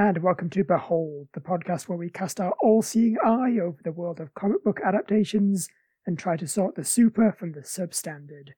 [0.00, 3.92] And welcome to Behold, the podcast where we cast our all seeing eye over the
[3.92, 5.68] world of comic book adaptations
[6.06, 8.52] and try to sort the super from the substandard.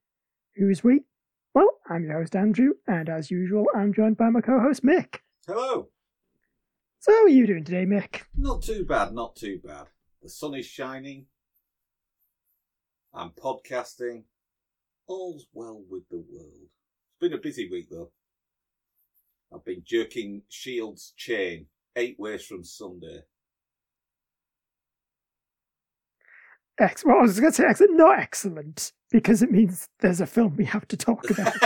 [0.54, 1.00] Who is we?
[1.52, 5.16] Well, I'm your host, Andrew, and as usual, I'm joined by my co host, Mick.
[5.48, 5.88] Hello.
[7.00, 8.20] So, how are you doing today, Mick?
[8.36, 9.86] Not too bad, not too bad.
[10.22, 11.26] The sun is shining.
[13.12, 14.26] I'm podcasting.
[15.08, 16.68] All's well with the world.
[16.68, 18.12] It's been a busy week though.
[19.54, 21.66] I've been jerking Shield's chain
[21.96, 23.20] eight ways from Sunday.
[26.80, 30.26] Ex- well, I was going to say excellent, not excellent, because it means there's a
[30.26, 31.54] film we have to talk about.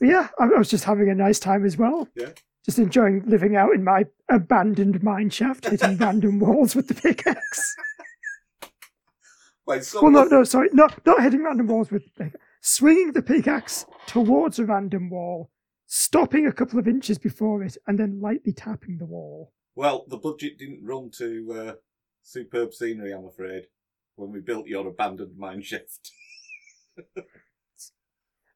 [0.00, 2.08] yeah, I, was just having a nice time as well.
[2.14, 2.32] Yeah.
[2.64, 7.74] Just enjoying living out in my abandoned mine shaft, hitting random walls with the pickaxe.
[9.64, 12.36] when Well, no, no, sorry, not not hitting random walls with the pickaxe.
[12.64, 15.50] Swinging the pickaxe towards a random wall,
[15.86, 19.52] stopping a couple of inches before it, and then lightly tapping the wall.
[19.74, 21.72] well, the budget didn't run to uh,
[22.22, 23.64] superb scenery, I'm afraid,
[24.14, 26.12] when we built your abandoned mine shaft.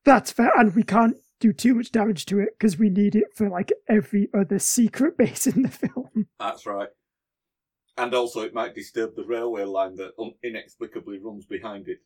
[0.05, 3.35] That's fair, and we can't do too much damage to it because we need it
[3.35, 6.29] for like every other secret base in the film.
[6.39, 6.91] That's right.
[7.99, 10.13] And also, it might disturb the railway line that
[10.45, 11.99] inexplicably runs behind it.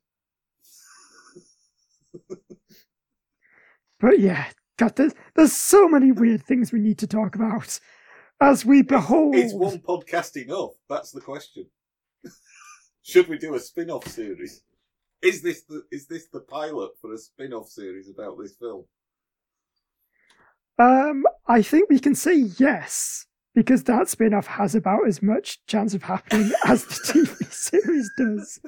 [4.00, 4.46] But yeah,
[4.78, 7.78] God, there's, there's so many weird things we need to talk about
[8.40, 9.34] as we behold.
[9.34, 10.70] Is one podcast enough?
[10.88, 11.66] That's the question.
[13.02, 14.62] Should we do a spin-off series?
[15.22, 18.84] Is this the is this the pilot for a spin-off series about this film?
[20.78, 25.92] Um, I think we can say yes because that spin-off has about as much chance
[25.92, 28.60] of happening as the TV series does.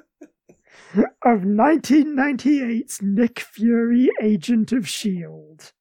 [0.94, 5.72] Of 1998's Nick Fury, Agent of Shield,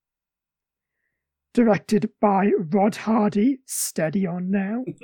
[1.54, 3.60] directed by Rod Hardy.
[3.66, 4.86] Steady on now.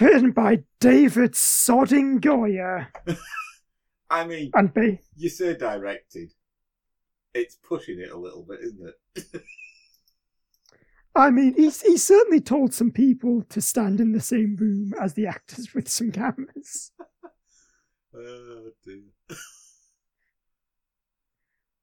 [0.00, 2.88] Written by David Sodding Goyer
[4.10, 6.32] I mean, and ba- you say directed.
[7.34, 9.42] It's pushing it a little bit, isn't it?
[11.16, 15.14] I mean, he's, he certainly told some people to stand in the same room as
[15.14, 16.92] the actors with some cameras.
[18.14, 19.36] oh dear.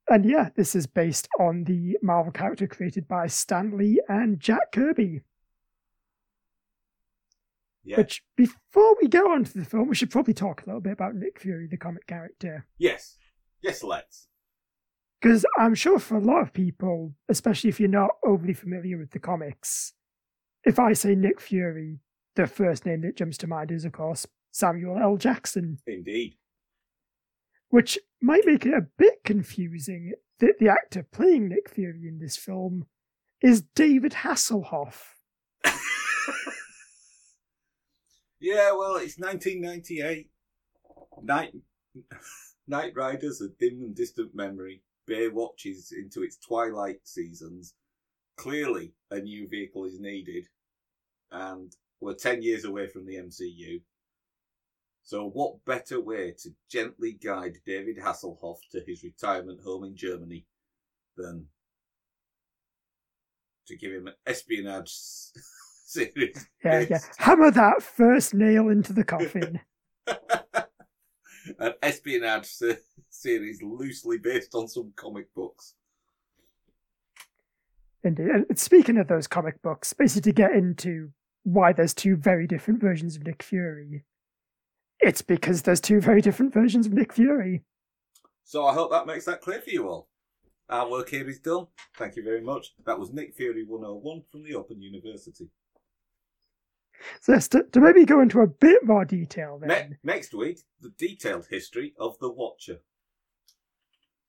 [0.10, 4.72] And yeah, this is based on the Marvel character created by Stan Lee and Jack
[4.72, 5.22] Kirby.
[7.84, 7.98] Yeah.
[7.98, 10.94] Which, before we go on to the film, we should probably talk a little bit
[10.94, 12.68] about Nick Fury, the comic character.
[12.78, 13.18] Yes.
[13.62, 14.28] Yes, let's.
[15.24, 19.12] Because I'm sure for a lot of people, especially if you're not overly familiar with
[19.12, 19.94] the comics,
[20.66, 22.00] if I say Nick Fury,
[22.36, 25.16] the first name that jumps to mind is, of course, Samuel L.
[25.16, 25.78] Jackson.
[25.88, 26.36] Indeed.
[27.70, 32.36] which might make it a bit confusing that the actor playing Nick Fury in this
[32.36, 32.88] film
[33.42, 35.14] is David Hasselhoff.
[38.40, 40.30] Yeah, well, it's 1998.
[41.22, 41.54] Knight,
[42.68, 44.84] Knight Rider's a dim and distant memory.
[45.10, 47.74] Baywatch is into its twilight seasons.
[48.38, 50.48] Clearly, a new vehicle is needed,
[51.32, 53.82] and we're 10 years away from the MCU.
[55.04, 60.46] So, what better way to gently guide David Hasselhoff to his retirement home in Germany
[61.18, 61.48] than
[63.68, 64.92] to give him an espionage
[65.86, 66.48] series?
[66.64, 67.00] Yeah, yeah.
[67.18, 69.60] Hammer that first nail into the coffin.
[71.60, 72.78] An espionage se-
[73.10, 75.76] series loosely based on some comic books.
[78.04, 78.28] Indeed.
[78.28, 81.12] And speaking of those comic books, basically to get into
[81.44, 84.04] why there's two very different versions of Nick Fury,
[85.00, 87.64] it's because there's two very different versions of Nick Fury.
[88.44, 90.10] So I hope that makes that clear for you all.
[90.70, 91.68] Our work here is done.
[91.98, 92.74] Thank you very much.
[92.86, 95.50] That was Nick Fury 101 from the Open University.
[97.22, 100.60] So yes, to, to maybe go into a bit more detail then, Ne- next week,
[100.82, 102.80] the detailed history of the Watcher.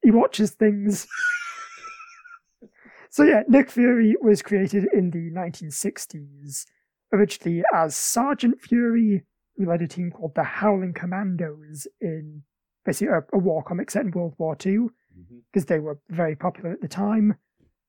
[0.02, 1.06] he watches things.
[3.10, 6.64] so yeah, Nick Fury was created in the 1960s,
[7.12, 9.24] originally as Sergeant Fury,
[9.56, 12.42] who led a team called the Howling Commandos in
[12.84, 15.36] basically a, a war comic set in World War II, Mm-hmm.
[15.52, 17.36] because they were very popular at the time.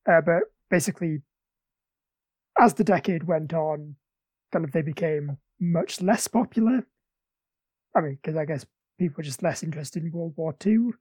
[0.08, 1.24] Uh, but basically,
[2.60, 3.96] as the decade went on,
[4.56, 6.86] kind of they became much less popular.
[7.94, 8.66] I mean, because I guess
[8.98, 10.92] people were just less interested in World War II.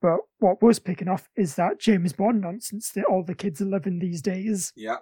[0.00, 3.66] But what was picking off is that James Bond nonsense that all the kids are
[3.66, 4.72] loving these days.
[4.74, 4.96] Yeah.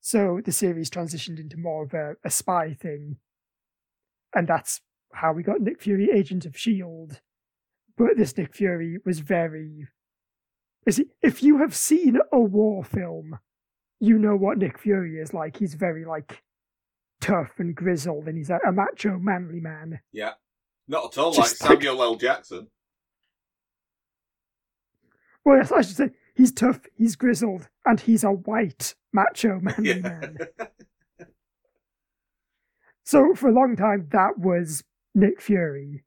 [0.00, 3.16] So the series transitioned into more of a, a spy thing.
[4.32, 4.82] And that's
[5.14, 7.16] how we got Nick Fury, Agent of S.H.I.E.L.D.,
[7.96, 9.88] but this Nick Fury was very.
[10.86, 13.38] Is he, if you have seen a war film,
[14.02, 15.56] you know what Nick Fury is like.
[15.56, 16.42] He's very like
[17.20, 20.00] tough and grizzled, and he's a, a macho, manly man.
[20.12, 20.32] Yeah.
[20.88, 22.16] Not at all Just like like- Samuel L.
[22.16, 22.66] Jackson.
[25.44, 29.90] Well, yes, I should say he's tough, he's grizzled, and he's a white, macho, manly
[29.90, 29.98] Yeah.
[30.00, 30.36] man.
[33.04, 34.84] So for a long time, that was
[35.14, 36.04] Nick Fury.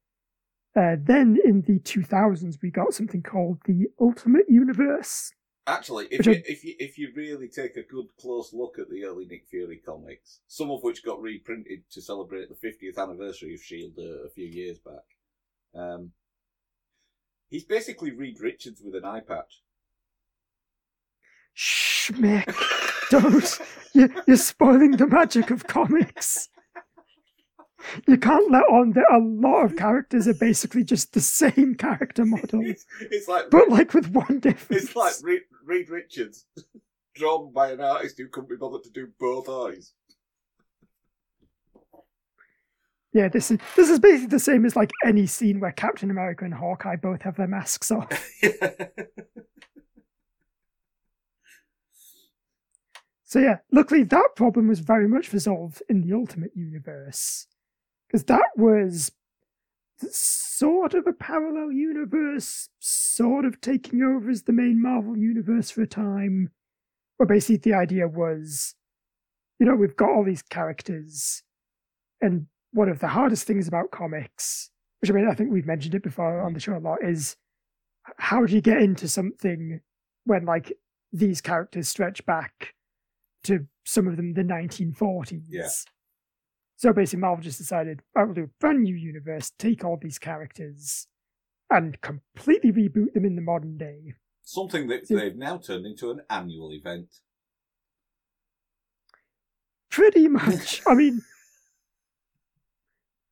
[0.76, 5.32] Uh, then in the 2000s, we got something called the Ultimate Universe.
[5.68, 9.04] Actually, if you, if you if you really take a good close look at the
[9.04, 13.62] early Nick Fury comics, some of which got reprinted to celebrate the 50th anniversary of
[13.62, 15.04] Shield uh, a few years back,
[15.74, 16.12] um,
[17.50, 19.64] he's basically Reed Richards with an eye patch.
[21.56, 22.54] Shh, Mick,
[23.10, 23.60] don't.
[23.94, 26.50] You, you're spoiling the magic of comics.
[28.08, 32.26] You can't let on that a lot of characters are basically just the same character
[32.26, 34.84] model, It's, it's like but like with one difference.
[34.84, 36.46] it's like Reed, Reed Richards,
[37.16, 39.94] drawn by an artist who couldn't be bothered to do both eyes.
[43.14, 46.44] Yeah, this is this is basically the same as like any scene where Captain America
[46.44, 48.10] and Hawkeye both have their masks off.
[53.28, 57.48] So yeah, luckily that problem was very much resolved in the Ultimate Universe,
[58.08, 59.12] because that was
[59.98, 65.82] sort of a parallel universe, sort of taking over as the main Marvel universe for
[65.82, 66.52] a time.
[67.18, 68.76] Where basically the idea was,
[69.58, 71.44] you know, we've got all these characters,
[72.22, 74.70] and one of the hardest things about comics,
[75.00, 77.38] which I mean, I think we've mentioned it before on the show a lot, is
[78.18, 79.80] how do you get into something
[80.26, 80.74] when like
[81.14, 82.74] these characters stretch back
[83.46, 85.44] to some of them the 1940s.
[85.48, 85.70] Yeah.
[86.78, 90.20] So basically, Marvel just decided, I will do a brand new universe, take all these
[90.20, 91.08] characters,
[91.70, 94.14] and completely reboot them in the modern day.
[94.44, 95.20] Something that Yeah.
[95.20, 97.08] they've now turned into an annual event.
[99.90, 100.82] Pretty much.
[100.88, 101.22] I mean,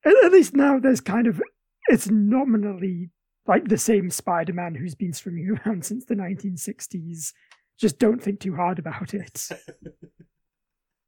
[0.05, 1.41] at, at least now there's kind of,
[1.89, 3.09] it's nominally
[3.45, 7.33] like the same Spider Man who's been stringing around since the 1960s.
[7.77, 9.49] Just don't think too hard about it.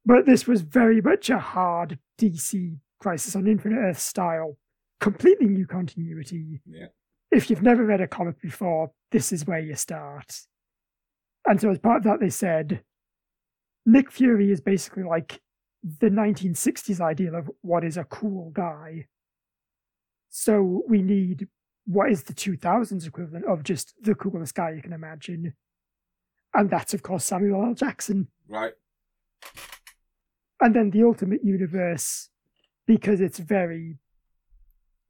[0.06, 4.56] but this was very much a hard DC Crisis on Infinite Earth style,
[5.00, 6.62] completely new continuity.
[6.64, 6.86] Yeah.
[7.32, 10.42] If you've never read a comic before, this is where you start.
[11.46, 12.82] And so, as part of that, they said
[13.84, 15.40] Nick Fury is basically like
[15.82, 19.06] the 1960s ideal of what is a cool guy.
[20.28, 21.48] So, we need
[21.84, 25.54] what is the 2000s equivalent of just the coolest guy you can imagine.
[26.54, 27.74] And that's, of course, Samuel L.
[27.74, 28.72] Jackson Right.
[30.66, 32.28] And then the ultimate universe
[32.88, 33.98] because it's very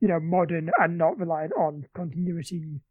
[0.01, 2.83] you know modern and not reliant on continuity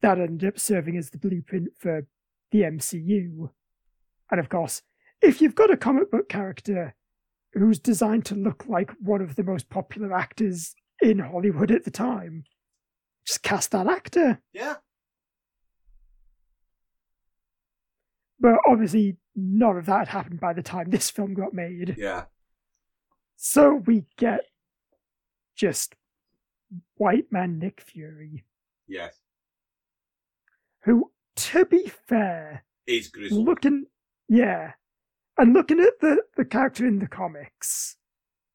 [0.00, 2.06] that ended up serving as the blueprint for
[2.50, 3.50] the MCU
[4.30, 4.80] and of course
[5.20, 6.94] if you've got a comic book character
[7.52, 11.90] who's designed to look like one of the most popular actors in Hollywood at the
[11.90, 12.44] time
[13.26, 14.76] just cast that actor Yeah.
[18.42, 22.24] But obviously none of that had happened by the time this film got made Yeah.
[23.36, 24.40] So we get
[25.56, 25.94] just
[26.96, 28.44] white man Nick Fury,
[28.86, 29.18] Yes.
[30.84, 33.44] who, to be fair, Is grizzled.
[33.46, 33.86] looking,
[34.28, 34.72] yeah,
[35.38, 37.96] and looking at the, the character in the comics,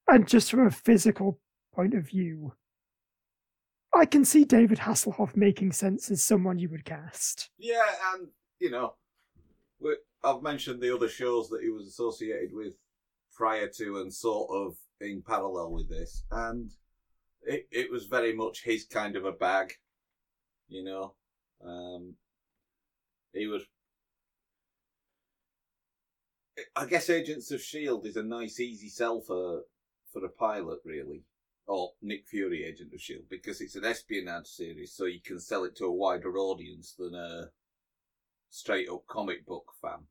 [0.07, 1.39] and just from a physical
[1.73, 2.53] point of view,
[3.95, 7.49] I can see David Hasselhoff making sense as someone you would cast.
[7.57, 7.81] Yeah,
[8.13, 8.27] and
[8.59, 8.95] you know,
[10.23, 12.73] I've mentioned the other shows that he was associated with
[13.35, 16.71] prior to and sort of in parallel with this, and
[17.43, 19.73] it it was very much his kind of a bag,
[20.67, 21.13] you know.
[21.63, 22.15] Um,
[23.33, 23.63] he was.
[26.75, 29.61] I guess Agents of Shield is a nice, easy sell for
[30.11, 31.23] for a pilot, really,
[31.67, 35.63] or Nick Fury, Agent of Shield, because it's an espionage series, so you can sell
[35.63, 37.51] it to a wider audience than a
[38.49, 40.05] straight up comic book fan.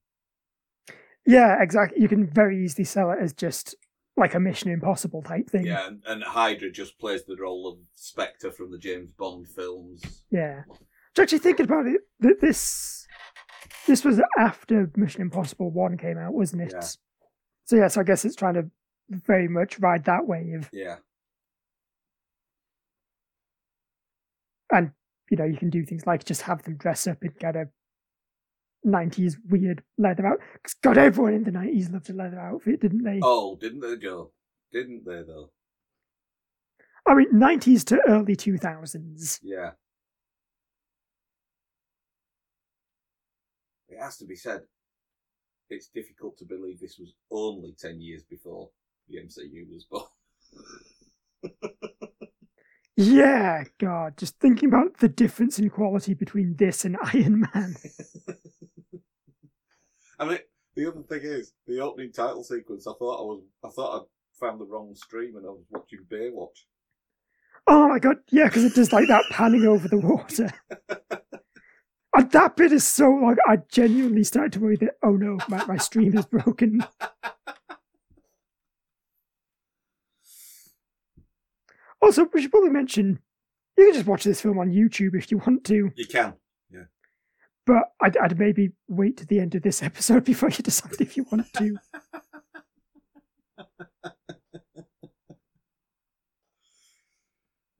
[1.26, 2.00] Yeah, exactly.
[2.00, 3.74] You can very easily sell it as just
[4.16, 5.66] like a Mission Impossible type thing.
[5.66, 10.02] Yeah, and, and Hydra just plays the role of Spectre from the James Bond films.
[10.30, 10.62] Yeah.
[11.16, 13.06] So actually thinking about it, that this
[13.86, 16.72] this was after Mission Impossible One came out, wasn't it?
[16.74, 16.86] Yeah.
[17.64, 18.70] So yeah, so I guess it's trying to
[19.10, 20.96] very much ride that wave, Yeah,
[24.70, 24.92] and
[25.30, 27.68] you know you can do things like just have them dress up in kind of
[28.86, 30.38] 90s weird leather out.
[30.62, 33.20] Cause God, everyone in the 90s loved a leather outfit, didn't they?
[33.22, 34.32] Oh, didn't they, Joe?
[34.72, 35.50] Didn't they, though?
[37.06, 39.40] I mean, 90s to early 2000s.
[39.42, 39.70] Yeah.
[43.88, 44.62] It has to be said,
[45.70, 48.70] it's difficult to believe this was only 10 years before
[49.08, 50.04] the MCU was born.
[52.96, 57.76] yeah, God, just thinking about the difference in quality between this and Iron Man.
[60.18, 60.38] I mean,
[60.74, 62.86] the other thing is the opening title sequence.
[62.86, 64.04] I thought I was, I thought I
[64.38, 66.64] found the wrong stream and I was watching Baywatch.
[67.66, 70.50] Oh my God, yeah, because it does like that panning over the water.
[72.14, 75.62] And that bit is so like I genuinely started to worry that oh no, my,
[75.66, 76.82] my stream is broken.
[82.02, 83.18] Also, we should probably mention
[83.76, 86.34] you can just watch this film on YouTube if you want to, You can.
[87.66, 91.16] But I'd, I'd maybe wait to the end of this episode before you decide if
[91.16, 91.76] you want to.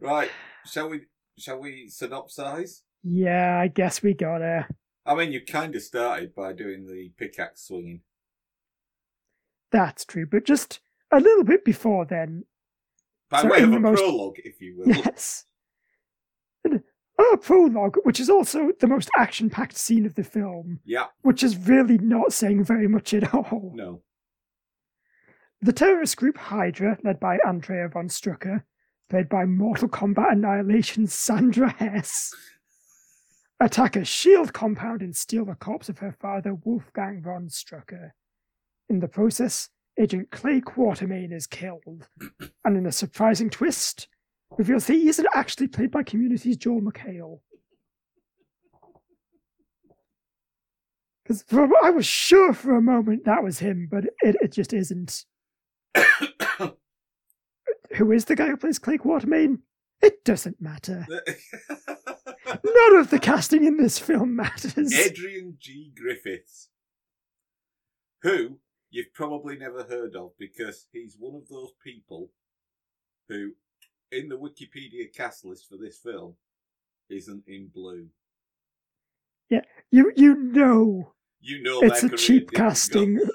[0.01, 0.31] Right.
[0.67, 1.03] Shall we?
[1.39, 2.83] Shall we synopsize?
[3.03, 4.67] Yeah, I guess we gotta.
[5.05, 8.01] I mean, you kind of started by doing the pickaxe swinging.
[9.71, 10.81] That's true, but just
[11.13, 12.45] a little bit before then,
[13.31, 14.89] By So way of the a most- prologue, if you will.
[14.97, 15.45] yes.
[17.19, 21.07] A prologue, which is also the most action-packed scene of the film, Yeah.
[21.23, 23.73] which is really not saying very much at all.
[23.75, 24.03] No.
[25.63, 28.65] The terrorist group Hydra, led by Andrea von Strucker,
[29.09, 32.35] played by Mortal Kombat Annihilation Sandra Hess,
[33.61, 38.11] attack a shield compound and steal the corpse of her father, Wolfgang von Strucker.
[38.91, 42.09] In the process, Agent Clay Quartermain is killed,
[42.65, 44.09] and in a surprising twist,
[44.57, 47.41] reveals that he isn't actually played by Community's Joel McHale.
[51.23, 51.45] Because
[51.83, 55.25] I was sure for a moment that was him, but it, it just isn't.
[57.97, 59.59] Who is the guy who plays Clay Quartermain?
[60.03, 61.07] It doesn't matter.
[62.47, 64.95] None of the casting in this film matters.
[64.95, 65.93] Adrian G.
[66.01, 66.69] Griffiths,
[68.23, 68.59] who
[68.91, 72.31] you've probably never heard of because he's one of those people
[73.29, 73.53] who,
[74.13, 76.35] in the Wikipedia cast list for this film,
[77.11, 78.07] isn't in blue.
[79.51, 83.21] Yeah, you you know You know it's a cheap casting.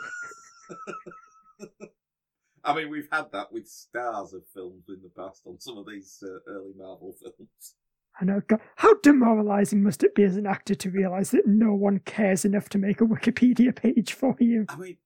[2.64, 5.88] I mean, we've had that with stars of films in the past on some of
[5.88, 7.76] these uh, early Marvel films.
[8.20, 8.42] I know.
[8.48, 12.46] God, how demoralizing must it be as an actor to realize that no one cares
[12.46, 14.66] enough to make a Wikipedia page for you?
[14.70, 14.98] I mean,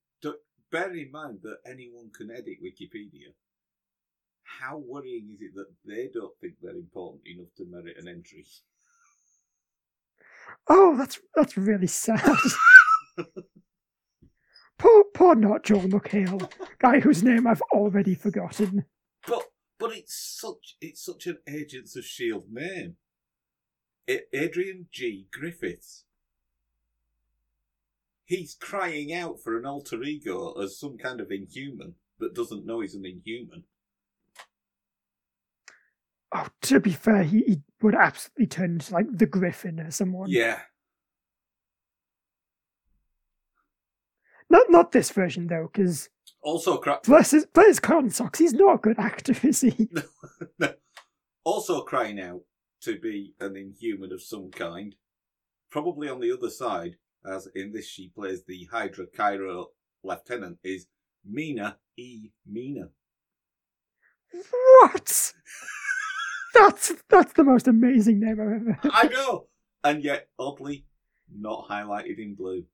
[0.70, 3.32] bear in mind that anyone can edit Wikipedia.
[4.46, 8.44] How worrying is it that they don't think they're important enough to merit an entry?
[10.68, 12.20] Oh, that's that's really sad.
[14.78, 18.84] poor poor not Joel McHale, guy whose name I've already forgotten.
[19.26, 19.44] But
[19.78, 22.96] but it's such it's such an Agents of Shield name.
[24.08, 25.26] A- Adrian G.
[25.32, 26.04] Griffiths.
[28.24, 32.80] He's crying out for an alter ego as some kind of inhuman that doesn't know
[32.80, 33.64] he's an inhuman.
[36.36, 40.28] Oh, to be fair, he, he would absolutely turn into like the Griffin or someone.
[40.28, 40.60] Yeah.
[44.50, 46.08] Not not this version though, because
[46.42, 49.88] Also, cry- bless his bless his cotton socks, he's not a good actor, is he?
[51.44, 52.42] also crying out
[52.82, 54.94] to be an inhuman of some kind.
[55.70, 56.96] Probably on the other side,
[57.28, 59.68] as in this she plays the Hydra Cairo
[60.04, 60.86] lieutenant, is
[61.24, 62.30] Mina E.
[62.46, 62.90] Mina.
[64.32, 65.32] What?
[66.56, 68.92] That's that's the most amazing name I've ever heard.
[68.92, 69.46] I know!
[69.84, 70.86] And yet, oddly,
[71.32, 72.64] not highlighted in blue.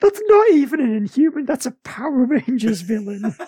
[0.00, 3.34] That's not even an inhuman, that's a Power Rangers villain.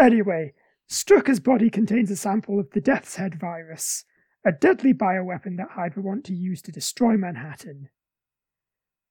[0.00, 0.52] Anyway,
[0.90, 4.04] Strucker's body contains a sample of the Death's Head virus,
[4.44, 7.88] a deadly bioweapon that Hydra want to use to destroy Manhattan.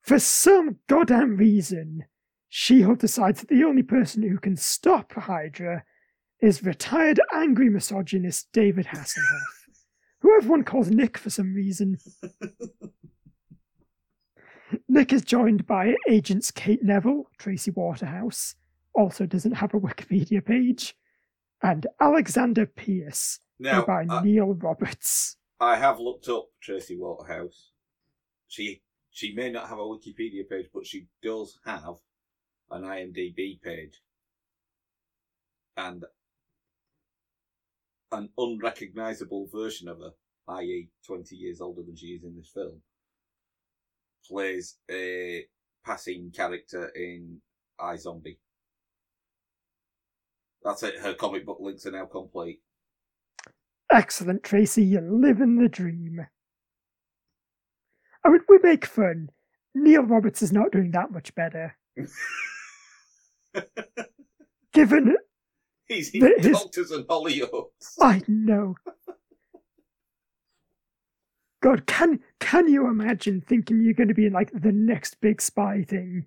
[0.01, 2.05] For some goddamn reason,
[2.53, 5.85] She Hulk decides that the only person who can stop Hydra
[6.41, 9.69] is retired angry misogynist David Hasselhoff,
[10.19, 11.97] who everyone calls Nick for some reason.
[14.89, 18.55] Nick is joined by agents Kate Neville, Tracy Waterhouse,
[18.93, 20.93] also doesn't have a Wikipedia page,
[21.63, 25.37] and Alexander Pierce, now, by I, Neil Roberts.
[25.61, 27.71] I have looked up Tracy Waterhouse.
[28.49, 31.95] She she may not have a Wikipedia page, but she does have
[32.71, 34.01] an IMDb page.
[35.77, 36.03] And
[38.11, 40.11] an unrecognisable version of her,
[40.55, 42.81] i.e., 20 years older than she is in this film,
[44.27, 45.45] plays a
[45.85, 47.41] passing character in
[47.79, 48.37] iZombie.
[50.63, 52.61] That's it, her comic book links are now complete.
[53.91, 54.83] Excellent, Tracy.
[54.83, 56.27] You're living the dream.
[58.23, 59.29] Oh, I mean, we make fun.
[59.73, 61.75] Neil Roberts is not doing that much better.
[64.73, 65.15] Given
[65.85, 67.95] He's in his- Doctors and Hollyoaks.
[67.99, 68.75] I know.
[71.61, 75.39] God, can can you imagine thinking you're going to be in like the next big
[75.41, 76.25] spy thing,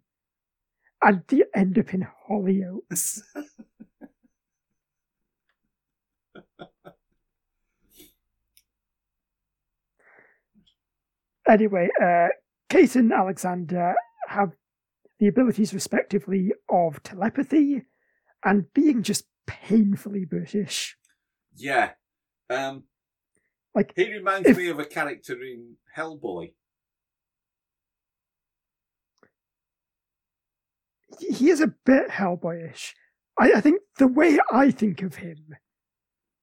[1.02, 3.20] and you end up in Hollyoaks?
[11.48, 12.28] anyway, uh,
[12.68, 13.94] Kate and Alexander
[14.28, 14.52] have
[15.18, 17.82] the abilities, respectively, of telepathy
[18.44, 20.96] and being just painfully British.
[21.54, 21.92] Yeah.
[22.50, 22.84] Um,
[23.74, 26.52] Like, he reminds if- me of a character in Hellboy.
[31.18, 32.92] he is a bit Hellboyish.
[33.38, 35.54] I, I think the way I think of him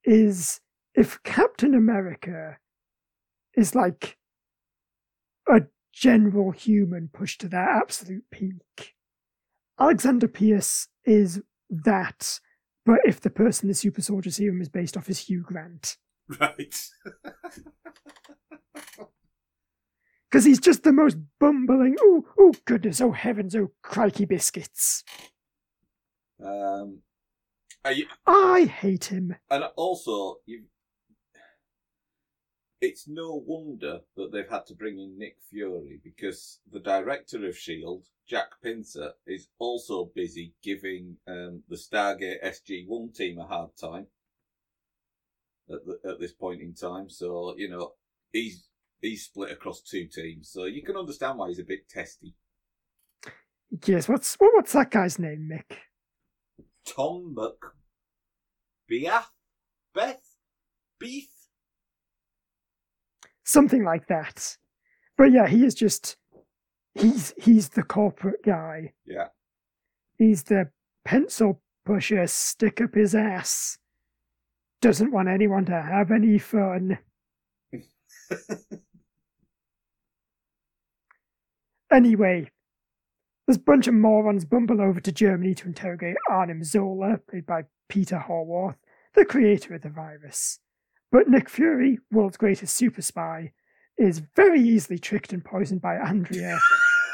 [0.04, 0.60] is
[0.96, 2.58] if Captain America
[3.56, 4.18] is like
[5.50, 5.62] a
[5.94, 8.96] general human pushed to their absolute peak,
[9.80, 12.40] Alexander Pierce is that,
[12.86, 15.98] but if the person the super soldier serum is based off is Hugh Grant.
[16.40, 16.76] Right.
[20.32, 25.04] Because he's just the most bumbling, oh, oh goodness, oh heavens, oh crikey biscuits.
[26.42, 27.00] um,
[27.94, 29.36] you, I hate him.
[29.50, 30.64] and also, you,
[32.82, 37.56] it's no wonder that they've had to bring in Nick Fury because the director of
[37.56, 43.70] Shield, Jack Pincer, is also busy giving um, the Stargate SG One team a hard
[43.80, 44.08] time
[45.70, 47.10] at the, at this point in time.
[47.10, 47.94] So you know
[48.34, 48.68] he's
[49.00, 52.34] he's split across two teams, so you can understand why he's a bit testy.
[53.86, 55.78] Yes, what's what, what's that guy's name, Mick?
[56.84, 57.36] Tom
[58.90, 59.26] McBeath,
[59.94, 60.36] Beth,
[61.00, 61.30] Beef.
[63.44, 64.58] Something like that.
[65.18, 66.18] But yeah, he is just
[66.96, 68.94] he's he's the corporate guy.
[69.06, 69.28] Yeah.
[70.18, 70.70] He's the
[71.06, 73.78] pencil pusher, stick up his ass.
[74.82, 77.00] Doesn't want anyone to have any fun.
[81.92, 82.50] Anyway,
[83.48, 88.18] this bunch of morons bumble over to Germany to interrogate Arnim Zola, played by Peter
[88.18, 88.78] Haworth,
[89.14, 90.60] the creator of the virus.
[91.12, 93.52] But Nick Fury, world's greatest super spy,
[93.98, 96.58] is very easily tricked and poisoned by Andrea,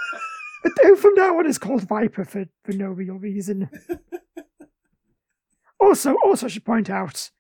[0.84, 3.70] who from now on is called Viper for, for no real reason.
[5.80, 7.32] also, also I should point out,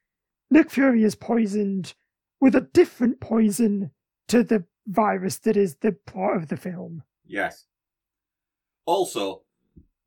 [0.49, 1.93] Nick Fury is poisoned
[2.41, 3.91] with a different poison
[4.27, 7.03] to the virus that is the plot of the film.
[7.25, 7.65] Yes.
[8.85, 9.43] Also,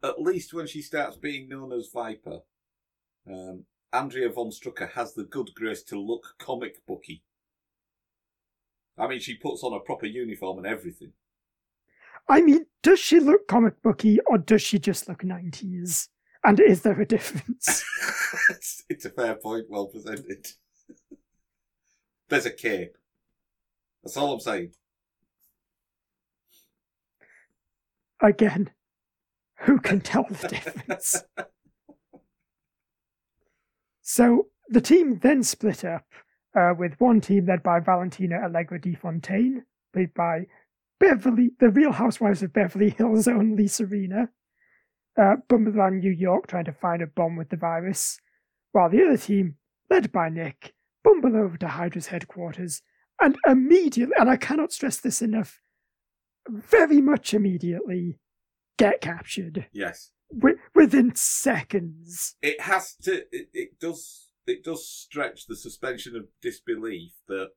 [0.03, 2.41] at least when she starts being known as Viper,
[3.31, 7.23] um, Andrea von Strucker has the good grace to look comic booky.
[8.97, 11.13] I mean, she puts on a proper uniform and everything.
[12.29, 16.09] I mean, does she look comic booky or does she just look 90s?
[16.45, 17.85] And is there a difference?
[18.51, 20.47] it's, it's a fair point, well presented.
[22.29, 22.97] There's a cape.
[24.03, 24.73] That's all I'm saying.
[28.23, 28.71] Again,
[29.61, 31.23] who can tell the difference?
[34.13, 36.05] So the team then split up,
[36.59, 40.47] uh, with one team led by Valentina Allegra de Fontaine, played by
[40.99, 44.31] Beverly, the Real Housewives of Beverly Hills own Lisa Rinna,
[45.17, 48.19] uh, bumbled New York trying to find a bomb with the virus,
[48.73, 49.55] while the other team,
[49.89, 52.83] led by Nick, bumble over to Hydra's headquarters
[53.21, 55.61] and immediately, and I cannot stress this enough,
[56.49, 58.19] very much immediately
[58.77, 60.11] get captured Yes.
[60.35, 62.37] Wi- within seconds.
[62.43, 67.51] it has to it, it does it does stretch the suspension of disbelief that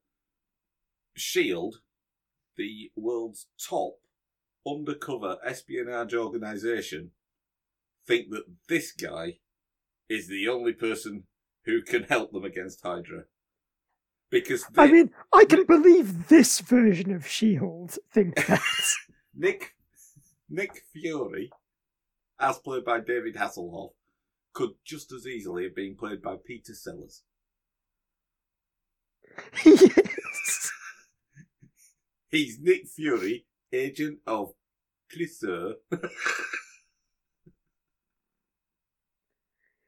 [1.15, 1.77] shield
[2.57, 3.93] the world's top
[4.67, 7.11] undercover espionage organization
[8.05, 9.37] think that this guy
[10.09, 11.23] is the only person
[11.65, 13.23] who can help them against hydra
[14.29, 18.59] because I mean, I can believe this version of She-Hulk think that.
[19.35, 19.75] nick
[20.49, 21.51] nick fury
[22.39, 23.91] as played by david hasselhoff
[24.53, 27.23] could just as easily have been played by peter sellers
[29.65, 30.71] yes.
[32.29, 34.53] He's Nick Fury, agent of
[35.11, 35.75] Clouseau.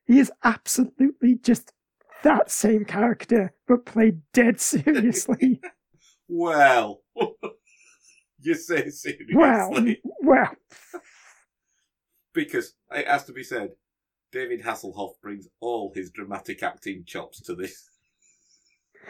[0.07, 1.73] He is absolutely just
[2.23, 5.59] that same character, but played dead seriously.
[6.27, 7.01] well,
[8.39, 9.33] you say seriously.
[9.33, 9.73] well,
[10.21, 10.51] well,
[12.35, 13.71] Because it has to be said,
[14.31, 17.89] David Hasselhoff brings all his dramatic acting chops to this.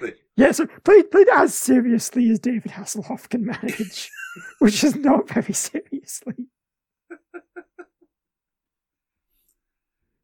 [0.36, 4.12] Yeah, so played played as seriously as David Hasselhoff can manage,
[4.60, 6.34] which is not very seriously.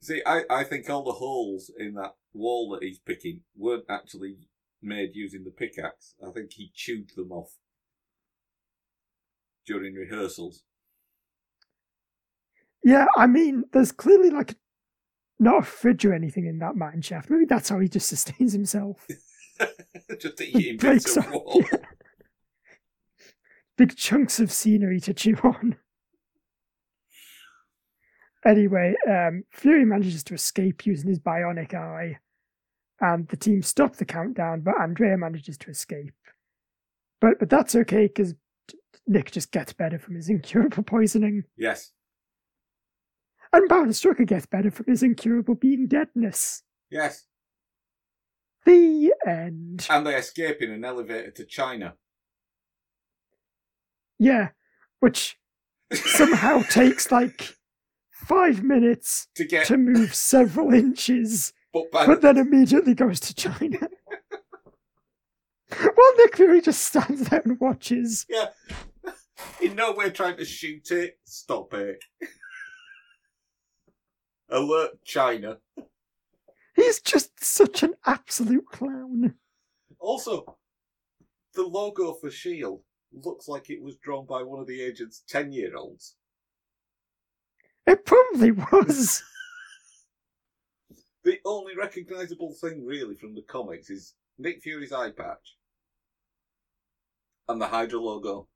[0.02, 4.40] See, I, I think all the holes in that wall that he's picking weren't actually
[4.82, 6.16] made using the pickaxe.
[6.22, 7.54] I think he chewed them off
[9.66, 10.64] during rehearsals.
[12.84, 14.56] Yeah, I mean, there's clearly like
[15.40, 17.30] not a fridge or anything in that mine shaft.
[17.30, 19.08] Maybe that's how he just sustains himself.
[20.20, 21.62] Just eating bits of wall.
[21.72, 21.78] yeah.
[23.78, 25.76] Big chunks of scenery to chew on.
[28.46, 32.18] Anyway, um, Fury manages to escape using his bionic eye,
[33.00, 36.14] and the team stop the countdown, but Andrea manages to escape.
[37.20, 38.34] But but that's okay because
[39.06, 41.92] Nick just gets better from his incurable poisoning, Yes,
[43.54, 46.64] and Baron Strucker gets better from his incurable being deadness.
[46.90, 47.26] yes.
[48.64, 49.88] The end.
[49.90, 51.96] And they escape in an elevator to China.
[54.20, 54.50] Yeah,
[55.00, 55.40] which
[55.94, 57.56] somehow takes like
[58.12, 63.80] five minutes to get, to move several inches, but but then immediately goes to China.
[65.82, 68.28] well, Nick Fury just stands there and watches.
[68.30, 68.50] yeah,
[69.60, 71.18] in no way trying to shoot it.
[71.26, 72.04] Stop it.
[74.52, 75.58] Alert China.
[76.76, 79.36] He's just such an absolute clown.
[80.00, 80.58] Also,
[81.54, 82.82] the logo for Shield
[83.14, 86.16] looks like it was drawn by one of the agent's ten-year-olds.
[87.86, 89.24] It probably was.
[91.24, 95.56] The only recognisable thing really from the comics is Nick Fury's eye patch
[97.48, 98.48] and the Hydra logo.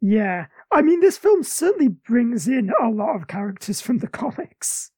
[0.00, 4.92] Yeah, I mean, this film certainly brings in a lot of characters from the comics.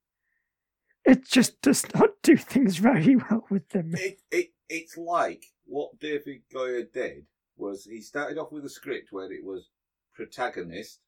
[1.04, 3.94] It just does not do things very well with them.
[3.96, 9.08] It, it it's like what David Goyer did was he started off with a script
[9.10, 9.70] where it was
[10.14, 11.00] protagonist,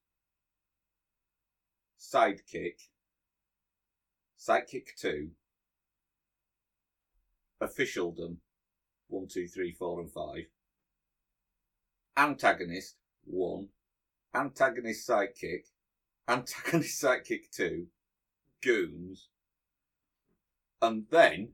[2.01, 2.81] sidekick,
[4.39, 5.31] sidekick two,
[7.61, 8.39] officialdom,
[9.09, 10.47] one, two, three, four, and five,
[12.17, 13.69] antagonist one,
[14.35, 15.65] antagonist sidekick,
[16.29, 17.87] antagonist sidekick two,
[18.63, 19.29] goons,
[20.83, 21.49] and then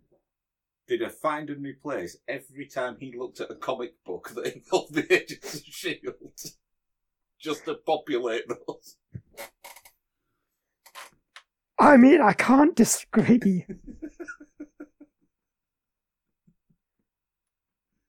[0.89, 4.95] did a find and replace every time he looked at a comic book that involved
[4.95, 6.15] the Agents of Shield,
[7.39, 8.97] just to populate those.
[11.79, 13.67] I mean, I can't disagree.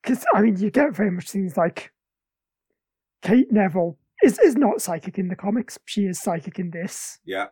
[0.01, 1.91] Because, I mean, you get very much things like
[3.21, 5.77] Kate Neville is, is not psychic in the comics.
[5.85, 7.19] She is psychic in this.
[7.25, 7.47] Yeah.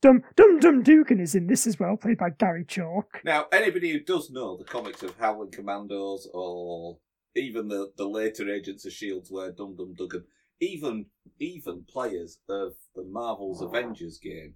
[0.00, 3.20] Dum Dum Dum Dugan is in this as well, played by Gary Chalk.
[3.24, 6.98] Now, anybody who does know the comics of Howling Commandos or
[7.34, 10.24] even the, the later Agents of Shields where Dum Dum Dugan,
[10.60, 11.06] even
[11.40, 14.54] even players of the Marvel's Avengers game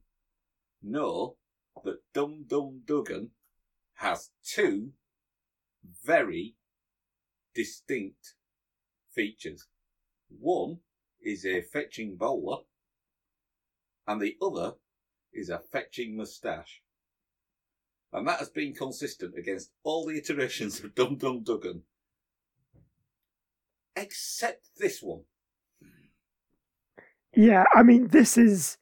[0.80, 1.36] know
[1.84, 3.30] that Dum Dum Dugan
[3.94, 4.90] has two
[6.04, 6.54] very
[7.52, 8.34] distinct
[9.12, 9.66] features.
[10.40, 10.78] One
[11.20, 12.58] is a fetching bowler,
[14.06, 14.74] and the other
[15.32, 16.82] is a fetching moustache.
[18.12, 21.82] And that has been consistent against all the iterations of Dum Dum Dugan.
[23.96, 25.22] Except this one.
[27.34, 28.76] Yeah, I mean, this is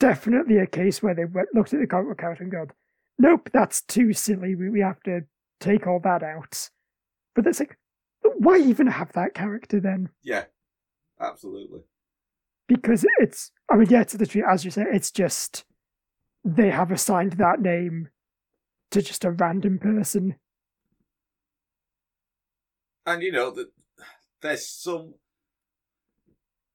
[0.00, 2.70] definitely a case where they went, looked at the comic book out and gone,
[3.18, 4.56] nope, that's too silly.
[4.56, 5.20] We, we have to
[5.60, 6.70] take all that out.
[7.34, 7.78] But it's like,
[8.38, 10.08] why even have that character then?
[10.22, 10.44] Yeah,
[11.20, 11.80] absolutely.
[12.66, 15.64] Because it's, I mean, yeah, it's the truth, as you say, it's just
[16.44, 18.08] they have assigned that name
[18.90, 20.36] to just a random person.
[23.06, 23.68] And you know that
[24.40, 25.14] there's some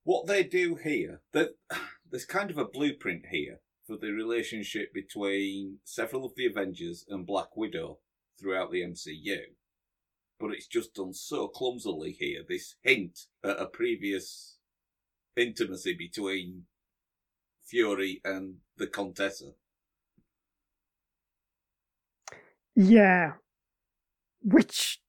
[0.04, 1.22] what they do here.
[1.34, 1.50] That
[2.12, 7.26] there's kind of a blueprint here for the relationship between several of the Avengers and
[7.26, 8.00] Black Widow
[8.40, 9.38] throughout the MCU.
[10.40, 12.42] But it's just done so clumsily here.
[12.48, 14.58] This hint at a previous
[15.36, 16.64] intimacy between
[17.66, 19.52] Fury and the Contessa.
[22.76, 23.34] Yeah.
[24.42, 25.02] Which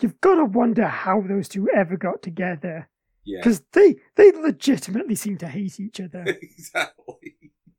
[0.00, 2.88] you've got to wonder how those two ever got together.
[3.24, 6.24] Yeah, Because they, they legitimately seem to hate each other.
[6.42, 7.36] exactly.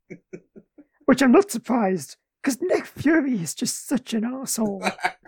[1.06, 4.84] Which I'm not surprised, because Nick Fury is just such an asshole.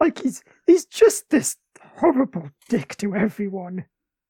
[0.00, 1.56] like he's he's just this
[1.96, 3.84] horrible dick to everyone,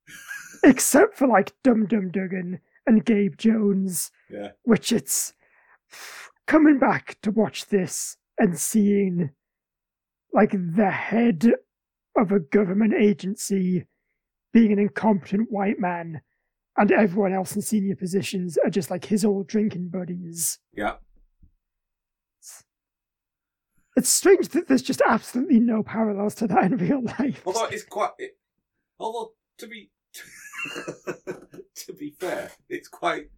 [0.64, 4.52] except for like Dum Dum Dugan and Gabe Jones, Yeah.
[4.62, 5.32] which it's
[6.46, 9.30] coming back to watch this and seeing
[10.32, 11.52] like the head
[12.16, 13.84] of a government agency
[14.52, 16.20] being an incompetent white man
[16.76, 20.58] and everyone else in senior positions are just like his old drinking buddies.
[20.72, 20.94] Yeah.
[23.98, 27.42] It's strange that there's just absolutely no parallels to that in real life.
[27.44, 28.38] Although it's quite, it,
[29.00, 29.90] although to be
[31.74, 33.28] to be fair, it's quite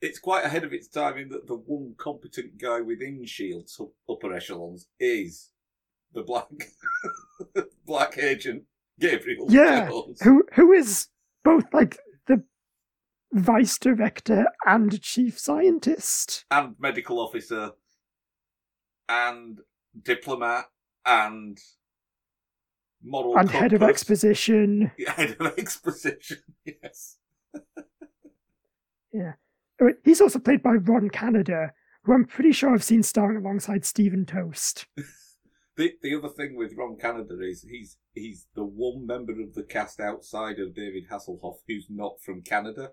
[0.00, 4.34] it's quite ahead of its time in that the one competent guy within Shield's upper
[4.34, 5.50] echelons is
[6.12, 6.48] the black
[7.86, 8.64] black agent
[8.98, 10.20] Gabriel Yeah, Jones.
[10.22, 11.06] who who is
[11.44, 12.42] both like the
[13.32, 16.44] vice director and chief scientist.
[16.50, 17.70] and medical officer
[19.08, 19.58] and
[20.00, 20.66] diplomat
[21.04, 21.58] and
[23.02, 23.90] moral and head of compass.
[23.90, 24.92] exposition.
[25.08, 27.16] head of exposition yes
[29.80, 31.72] Uh, He's also played by Ron Canada,
[32.04, 34.86] who I'm pretty sure I've seen starring alongside Steven Toast.
[35.76, 39.64] the the other thing with Ron Canada is he's he's the one member of the
[39.64, 42.92] cast outside of David Hasselhoff who's not from Canada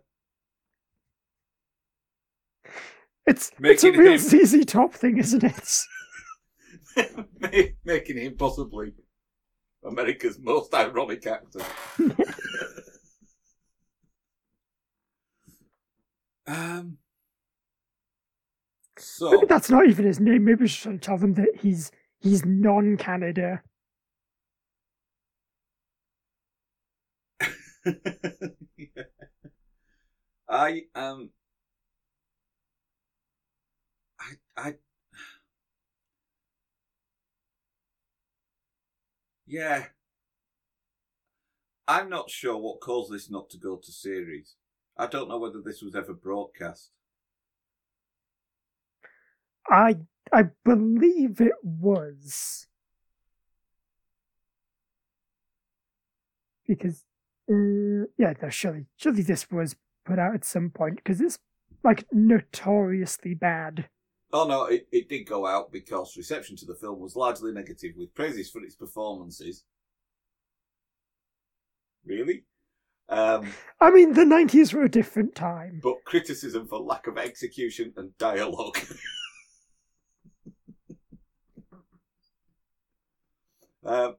[3.29, 5.77] It's it's a real him- ZZ Top thing, isn't it?
[7.85, 8.93] Making him possibly
[9.85, 11.61] America's most ironic actor
[16.47, 16.97] um
[18.97, 20.43] so Maybe that's not even his name.
[20.43, 21.89] Maybe we should tell them that he's
[22.19, 23.61] he's non-Canada.
[28.77, 29.03] Yeah.
[30.49, 31.31] I um
[34.60, 34.76] I
[39.48, 39.86] Yeah.
[41.88, 44.56] I'm not sure what caused this not to go to series.
[44.98, 46.91] I don't know whether this was ever broadcast.
[49.69, 49.98] I
[50.32, 52.67] I believe it was
[56.67, 57.06] because
[57.50, 61.39] uh, yeah, no, surely surely this was put out at some point because it's
[61.84, 63.89] like notoriously bad.
[64.31, 67.93] Oh no, it, it did go out because reception to the film was largely negative
[67.97, 69.63] with praises for its performances.
[72.05, 72.43] Really?
[73.09, 75.79] Um, I mean, the nineties were a different time.
[75.81, 78.77] but criticism for lack of execution and dialogue.
[83.83, 84.15] um,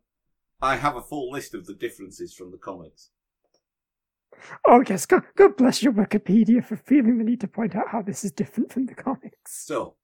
[0.61, 3.11] I have a full list of the differences from the comics.
[4.67, 8.03] Oh yes, God, God bless your Wikipedia for feeling the need to point out how
[8.03, 9.65] this is different from the comics.
[9.65, 9.97] So,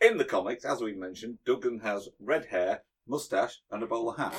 [0.00, 4.34] in the comics, as we mentioned, Dugan has red hair, mustache, and a bowler hat.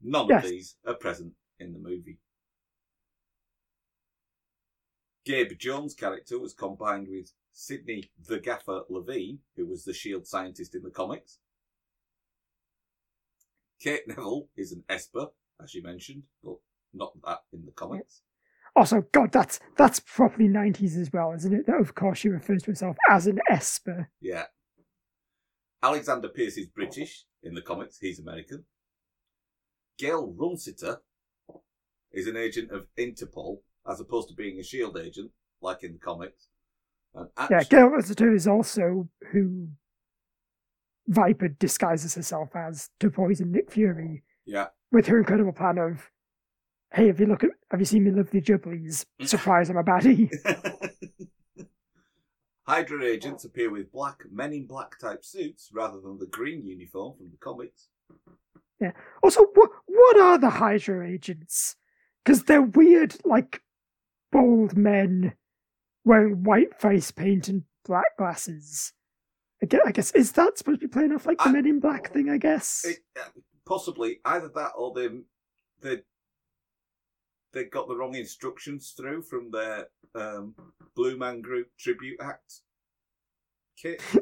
[0.00, 0.44] None Yes.
[0.44, 2.18] of these are present in the movie.
[5.24, 10.74] Gabe Jones' character was combined with Sidney the Gaffer Levine, who was the Shield scientist
[10.74, 11.38] in the comics.
[13.80, 15.28] Kate Neville is an Esper,
[15.62, 16.56] as you mentioned, but
[16.92, 18.22] not that in the comics.
[18.80, 21.66] Also, God, that's that's properly nineties as well, isn't it?
[21.66, 24.08] That of course she refers to herself as an Esper.
[24.22, 24.44] Yeah.
[25.82, 27.98] Alexander Pierce is British in the comics.
[27.98, 28.64] He's American.
[29.98, 31.02] Gail Runciter
[32.10, 35.98] is an agent of Interpol as opposed to being a SHIELD agent, like in the
[35.98, 36.48] comics.
[37.14, 39.68] And Yeah, Gail Runciter is also who
[41.06, 46.10] Viper disguises herself as to poison Nick Fury yeah, with her incredible plan of,
[46.92, 49.04] "Hey, have you look at have you seen me lovely jubblies?
[49.22, 50.30] Surprise, I'm a baddie."
[52.66, 57.16] Hydra agents appear with black Men in Black type suits rather than the green uniform
[57.16, 57.88] from the comics.
[58.80, 58.92] Yeah.
[59.22, 61.76] Also, what what are the Hydra agents?
[62.24, 63.62] Because they're weird, like
[64.30, 65.34] bald men
[66.04, 68.92] wearing white face paint and black glasses.
[69.62, 71.66] I guess, I guess is that supposed to be playing off like the I- Men
[71.66, 72.30] in Black thing?
[72.30, 72.84] I guess.
[72.84, 73.28] It, uh,
[73.66, 75.08] possibly either that or they
[75.82, 76.02] they
[77.52, 80.54] they got the wrong instructions through from their um,
[80.94, 82.60] Blue Man Group tribute act
[83.76, 84.02] kit.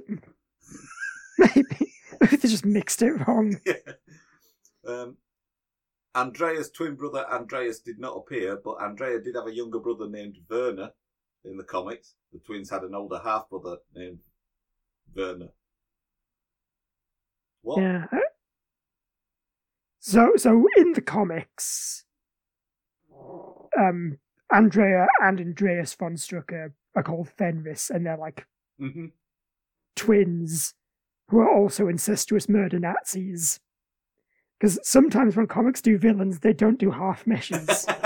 [1.39, 3.61] Maybe they just mixed it wrong.
[3.67, 3.75] yeah.
[4.87, 5.17] Um,
[6.15, 10.39] Andrea's twin brother Andreas did not appear, but Andrea did have a younger brother named
[10.51, 10.91] Werner
[11.45, 12.15] in the comics.
[12.33, 14.21] The twins had an older half brother named
[15.15, 15.51] Werner.
[17.63, 17.81] What?
[17.81, 18.07] Yeah.
[20.01, 22.05] So so in the comics,
[23.79, 24.19] um,
[24.53, 28.47] Andrea and Andreas von Strucker are called Fenris, and they're like
[28.81, 29.07] mm-hmm.
[29.97, 30.75] twins
[31.29, 33.61] who are also incestuous murder Nazis.
[34.59, 37.87] Because sometimes when comics do villains, they don't do half measures.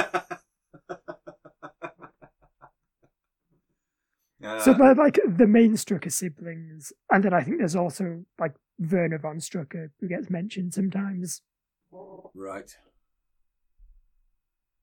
[4.42, 4.74] So uh.
[4.74, 9.38] they're like the main Strucker siblings, and then I think there's also like Werner von
[9.38, 11.42] Strucker who gets mentioned sometimes.
[12.34, 12.76] Right.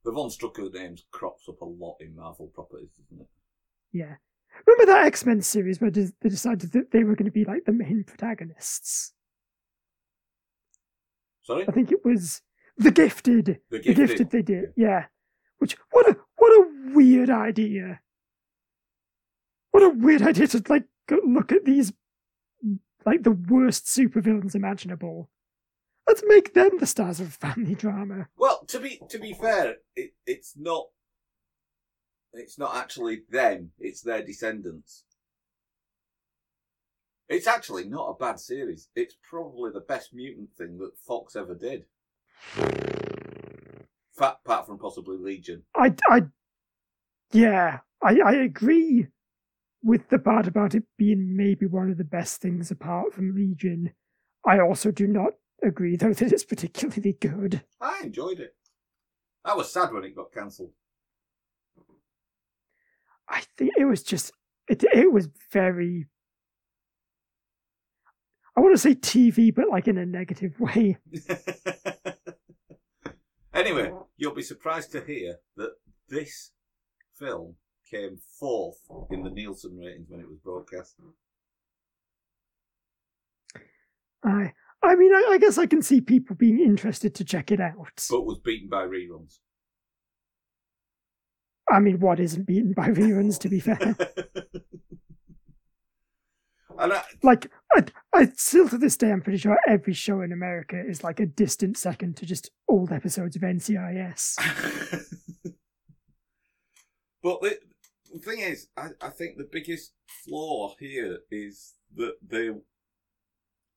[0.10, 3.28] The Von Strucker names crops up a lot in Marvel properties, doesn't it?
[3.94, 4.16] Yeah.
[4.66, 7.66] Remember that X Men series where they decided that they were going to be like
[7.66, 9.14] the main protagonists?
[11.44, 11.64] Sorry?
[11.68, 12.42] I think it was
[12.80, 13.60] The Gifted.
[13.70, 14.08] The The Gifted.
[14.08, 15.06] Gifted they did, yeah.
[15.60, 18.00] Which what a what a weird idea.
[19.70, 20.86] What a weird idea to like
[21.24, 21.94] look at these
[23.06, 25.30] like the worst supervillains imaginable.
[26.10, 28.30] Let's make them the stars of family drama.
[28.36, 30.88] Well, to be to be fair, it, it's not.
[32.34, 35.04] It's not actually them; it's their descendants.
[37.28, 38.90] It's actually not a bad series.
[38.96, 41.86] It's probably the best mutant thing that Fox ever did.
[44.18, 45.62] Fa- apart from possibly Legion.
[45.76, 46.24] I, I,
[47.32, 49.06] yeah, I, I agree
[49.84, 53.92] with the part about it being maybe one of the best things apart from Legion.
[54.44, 57.64] I also do not agree, though, that it's particularly good.
[57.82, 58.56] I enjoyed it.
[59.44, 60.74] I was sad when it got cancelled.
[63.28, 64.32] I think it was just,
[64.68, 66.08] it, it was very,
[68.58, 70.98] I want to say TV, but like in a negative way.
[73.54, 75.74] anyway, you'll be surprised to hear that
[76.10, 76.52] this
[77.16, 77.56] film
[77.90, 78.80] came fourth
[79.12, 80.96] in the Nielsen ratings when it was broadcast.
[84.24, 87.60] I, I mean, I, I guess I can see people being interested to check it
[87.60, 88.06] out.
[88.10, 89.40] but was beaten by reruns.
[91.70, 93.78] I mean, what isn't beaten by reruns, to be fair?
[96.80, 100.32] and I, like I, I still to this day I'm pretty sure every show in
[100.32, 104.36] America is like a distant second to just old episodes of NCIS.
[107.22, 107.60] but the,
[108.14, 109.92] the thing is, I, I think the biggest
[110.26, 112.50] flaw here is that they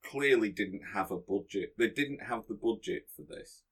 [0.05, 1.75] clearly didn't have a budget.
[1.79, 3.63] They didn't have the budget for this.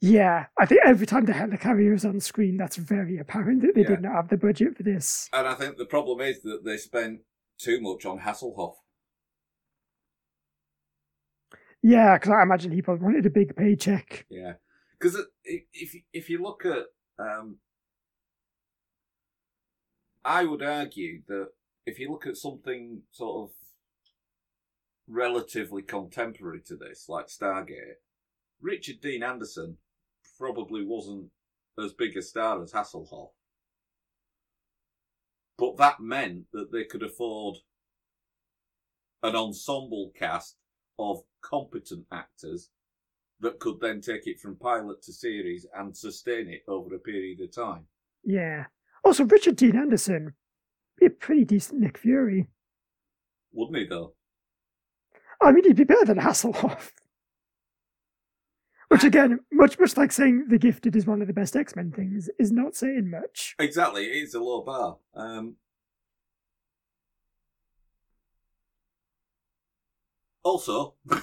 [0.00, 3.80] Yeah, I think every time the helicarrier is on screen, that's very apparent that they
[3.82, 3.88] Yeah.
[3.88, 5.28] did not have the budget for this.
[5.32, 7.22] And I think the problem is that they spent
[7.58, 8.76] too much on Hasselhoff.
[11.82, 14.26] Yeah, because I imagine he probably wanted a big paycheck.
[14.28, 14.54] Yeah,
[14.98, 16.86] because if if you look at,
[17.18, 17.58] um,
[20.24, 21.50] I would argue that
[21.86, 23.56] if you look at something sort of
[25.08, 27.96] relatively contemporary to this, like Stargate,
[28.60, 29.76] Richard Dean Anderson
[30.38, 31.30] probably wasn't
[31.82, 33.30] as big a star as Hasselhoff,
[35.56, 37.56] but that meant that they could afford
[39.22, 40.56] an ensemble cast
[40.98, 42.70] of competent actors
[43.40, 47.40] that could then take it from pilot to series and sustain it over a period
[47.40, 47.84] of time.
[48.24, 48.66] Yeah.
[49.04, 50.34] Also, Richard Dean Anderson,
[50.98, 52.48] be a pretty decent Nick Fury.
[53.52, 54.14] Wouldn't he though?
[55.40, 56.90] I mean, he'd be better than Hasselhoff.
[58.88, 61.92] Which again, much much like saying The Gifted is one of the best X Men
[61.92, 63.54] things, is not saying much.
[63.58, 64.96] Exactly, it is a low bar.
[65.14, 65.56] Um,
[70.42, 70.94] also,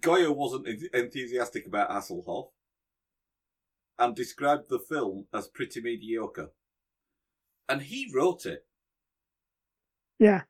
[0.00, 2.50] Goyer wasn't enthusiastic about Hasselhoff
[3.98, 6.50] and described the film as pretty mediocre.
[7.68, 8.66] And he wrote it.
[10.18, 10.42] Yeah.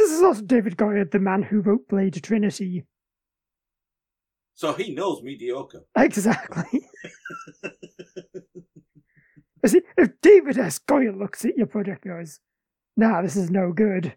[0.00, 2.86] This is also David Goyer, the man who wrote Blade Trinity.
[4.54, 5.84] So he knows mediocre.
[5.94, 6.88] Exactly.
[9.66, 10.78] See, if David S.
[10.78, 12.40] Goyer looks at your project and goes,
[12.96, 14.16] nah, this is no good,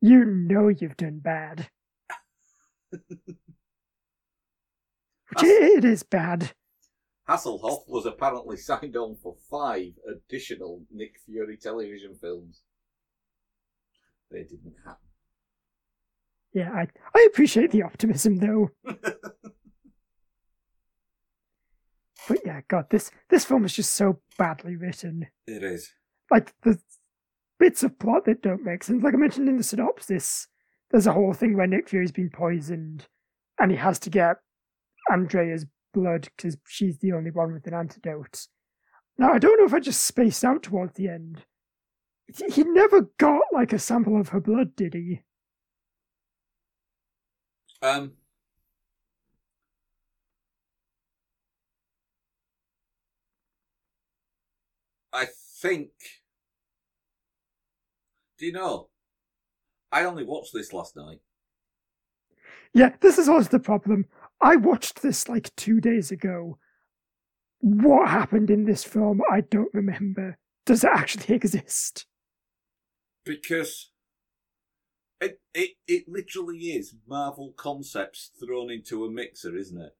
[0.00, 1.68] you know you've done bad.
[2.90, 3.02] Which
[5.42, 6.52] it is bad.
[7.28, 12.62] Hasselhoff was apparently signed on for five additional Nick Fury television films.
[14.30, 15.09] They didn't happen.
[16.52, 18.70] Yeah, I, I appreciate the optimism though.
[22.28, 25.26] But yeah, God, this this film is just so badly written.
[25.46, 25.90] It is.
[26.30, 26.78] Like the
[27.58, 29.02] bits of plot that don't make sense.
[29.02, 30.46] Like I mentioned in the synopsis,
[30.90, 33.06] there's a whole thing where Nick Fury's been poisoned,
[33.58, 34.36] and he has to get
[35.10, 38.46] Andrea's blood because she's the only one with an antidote.
[39.18, 41.44] Now I don't know if I just spaced out towards the end.
[42.36, 45.22] He- He never got like a sample of her blood, did he?
[47.82, 48.12] Um,
[55.12, 55.26] I
[55.60, 55.90] think.
[58.38, 58.88] Do you know?
[59.92, 61.18] I only watched this last night.
[62.72, 64.06] Yeah, this is always the problem.
[64.40, 66.58] I watched this like two days ago,
[67.60, 70.38] what happened in this film, I don't remember.
[70.64, 72.06] Does it actually exist?
[73.24, 73.89] Because
[75.20, 79.96] it it it literally is Marvel concepts thrown into a mixer, isn't it?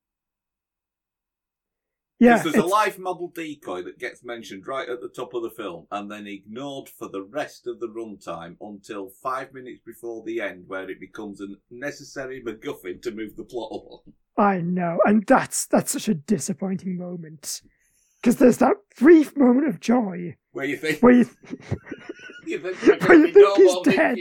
[2.18, 5.50] Yeah, there's a live model decoy that gets mentioned right at the top of the
[5.50, 10.42] film and then ignored for the rest of the runtime until five minutes before the
[10.42, 14.00] end, where it becomes a necessary MacGuffin to move the plot along.
[14.36, 17.62] I know, and that's that's such a disappointing moment
[18.20, 21.28] because there's that brief moment of joy Where you think, where you,
[22.46, 24.18] you think where you think he's dead.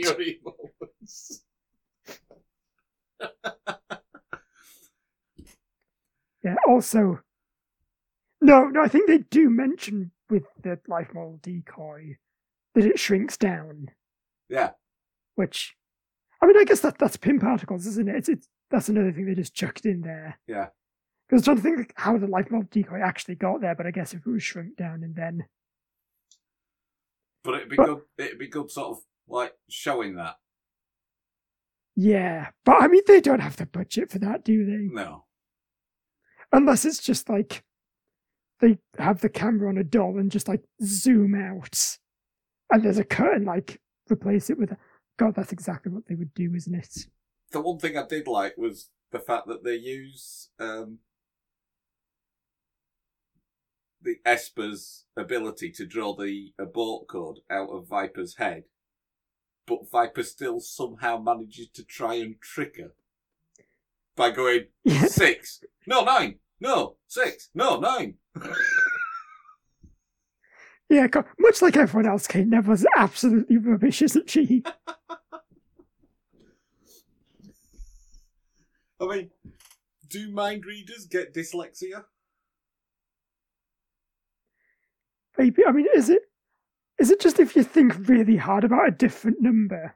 [6.42, 6.54] Yeah.
[6.66, 7.20] Also,
[8.40, 12.16] no, no, I think they do mention with the life model decoy
[12.74, 13.90] that it shrinks down,
[14.48, 14.70] Yeah,
[15.34, 15.76] which,
[16.40, 18.16] I mean, I guess that that's Pym particles, isn't it?
[18.16, 20.38] It's, it's that's another thing they just chucked in there.
[20.46, 20.68] yeah.
[21.28, 23.86] Because I was trying to think how the life model decoy actually got there, but
[23.86, 25.44] I guess if it was shrunk down and then
[27.44, 28.00] But it'd be But- good.
[28.18, 30.36] It'd be good, sort of like showing that.
[31.96, 34.94] Yeah, but I mean they don't have the budget for that, do they?
[34.94, 35.24] No,
[36.52, 37.62] Unless it's just like
[38.60, 41.98] they have the camera on a doll and just like zoom out,
[42.70, 43.80] and there's a cut and like
[44.10, 44.72] replace it with.
[44.72, 44.76] A...
[45.18, 47.06] God, that's exactly what they would do, isn't it?
[47.50, 50.98] the one thing I did like was the fact that they use um,
[54.00, 58.64] the Esper's ability to draw the abort code out of Viper's head,
[59.70, 62.90] but Viper still somehow manages to try and trick her
[64.16, 64.64] by going
[65.06, 68.14] six, no nine, no six, no nine.
[70.90, 71.06] yeah.
[71.06, 74.64] God, much like everyone else, Kate Neville's absolutely rubbish, isn't she?
[79.00, 79.30] I mean,
[80.08, 82.04] do mind readers get dyslexia?
[85.38, 85.64] Maybe.
[85.64, 86.29] I mean, is it?
[87.00, 89.94] Is it just if you think really hard about a different number?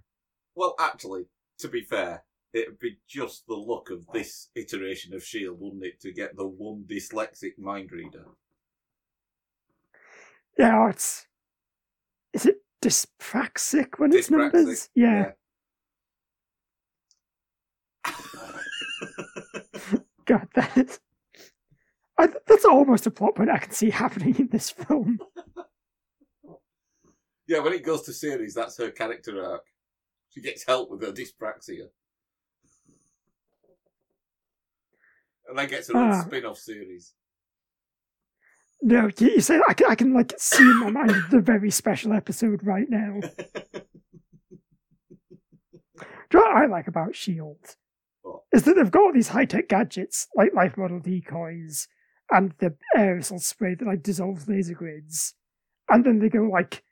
[0.54, 1.26] Well, actually,
[1.58, 2.24] to be fair,
[2.54, 6.46] it'd be just the luck of this iteration of Shield, wouldn't it, to get the
[6.46, 8.24] one dyslexic mind reader?
[10.58, 11.26] Yeah, it's.
[12.32, 14.88] Is it dyspraxic when it's Dyspraxic, numbers?
[14.94, 15.32] Yeah.
[20.24, 21.00] God, that is.
[22.18, 25.18] I, that's almost a plot point I can see happening in this film.
[27.54, 29.62] Yeah, when it goes to series, that's her character arc.
[30.30, 31.86] She gets help with her dyspraxia.
[35.48, 36.22] And then gets her own Ah.
[36.22, 37.14] spin off series.
[38.82, 42.12] No, you, say I can, I can like see in my mind the very special
[42.12, 43.20] episode right now.
[43.50, 43.58] Do
[46.32, 47.76] you know what I like about Shield?
[48.22, 48.40] What?
[48.52, 51.86] Is that they've got all these high tech gadgets like life model decoys
[52.32, 55.34] and the aerosol spray that like dissolves laser grids,
[55.88, 56.82] and then they go like,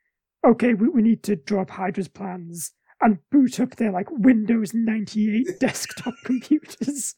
[0.45, 4.73] okay, we, we need to draw up Hydra's plans and boot up their like Windows
[4.75, 7.15] ninety eight desktop computers.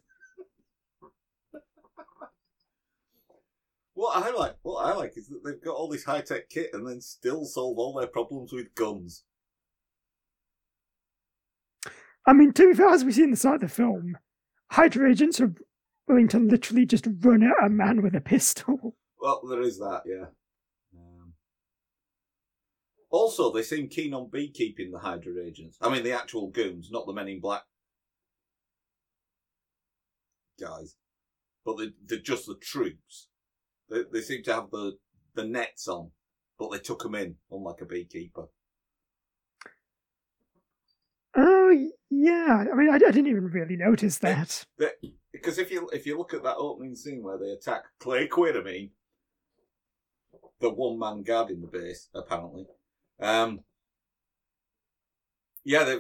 [3.95, 6.71] What I like, what I like is that they've got all this high tech kit
[6.73, 9.23] and then still solve all their problems with guns.
[12.27, 14.19] I mean, to be fair, as we see in the start of the film,
[14.73, 15.55] Hydra agents are
[16.09, 18.97] willing to literally just run at a man with a pistol.
[19.21, 20.27] Well, there is that, yeah.
[23.15, 25.79] Also, they seem keen on beekeeping the Hydra agents.
[25.81, 27.63] I mean, the actual goons, not the Men in Black
[30.61, 30.97] guys,
[31.65, 33.29] but they, they're just the troops.
[33.89, 34.97] They, they seem to have the
[35.37, 36.11] the nets on,
[36.59, 38.47] but they took them in, unlike a beekeeper.
[41.37, 42.65] Oh, yeah.
[42.73, 44.65] I mean, I, I didn't even really notice that.
[44.77, 48.27] They- because if you if you look at that opening scene where they attack Clay
[48.27, 48.91] Quinn, I mean,
[50.61, 52.67] the one man guard in the base, apparently.
[53.21, 53.61] Um,
[55.65, 55.99] yeah, they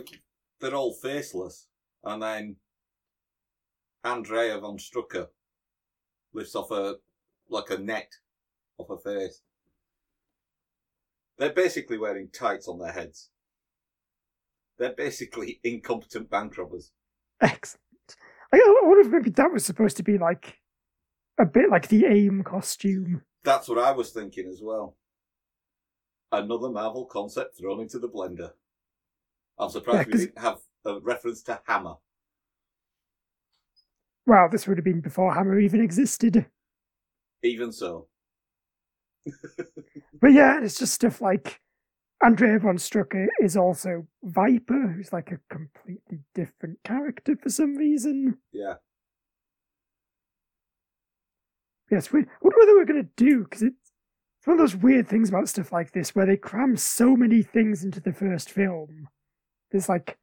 [0.60, 1.68] they're all faceless,
[2.02, 2.56] and then
[4.02, 5.28] Andrea von Strucker
[6.32, 6.96] lifts off a
[7.48, 8.10] like a net
[8.78, 9.42] off her face.
[11.38, 13.30] They're basically wearing tights on their heads.
[14.78, 16.92] They're basically incompetent bank robbers.
[17.40, 17.80] Excellent.
[18.52, 20.58] I, I wonder if maybe that was supposed to be like
[21.38, 23.22] a bit like the AIM costume.
[23.42, 24.96] That's what I was thinking as well.
[26.38, 28.50] Another Marvel concept thrown into the blender.
[29.58, 31.94] I'm surprised Yeah, we didn't have a reference to Hammer.
[34.26, 36.46] Well, this would have been before Hammer even existed.
[37.42, 38.08] Even so,
[40.20, 41.60] But yeah, it's just stuff like
[42.22, 48.38] Andrea von Strucker is also Viper, who's like a completely different character for some reason.
[48.52, 48.74] yeah.
[51.90, 52.26] Yes, weird.
[52.26, 53.83] I wonder what they were going to do because it's
[54.44, 57.40] it's one of those weird things about stuff like this where they cram so many
[57.40, 59.08] things into the first film.
[59.70, 60.18] There's like,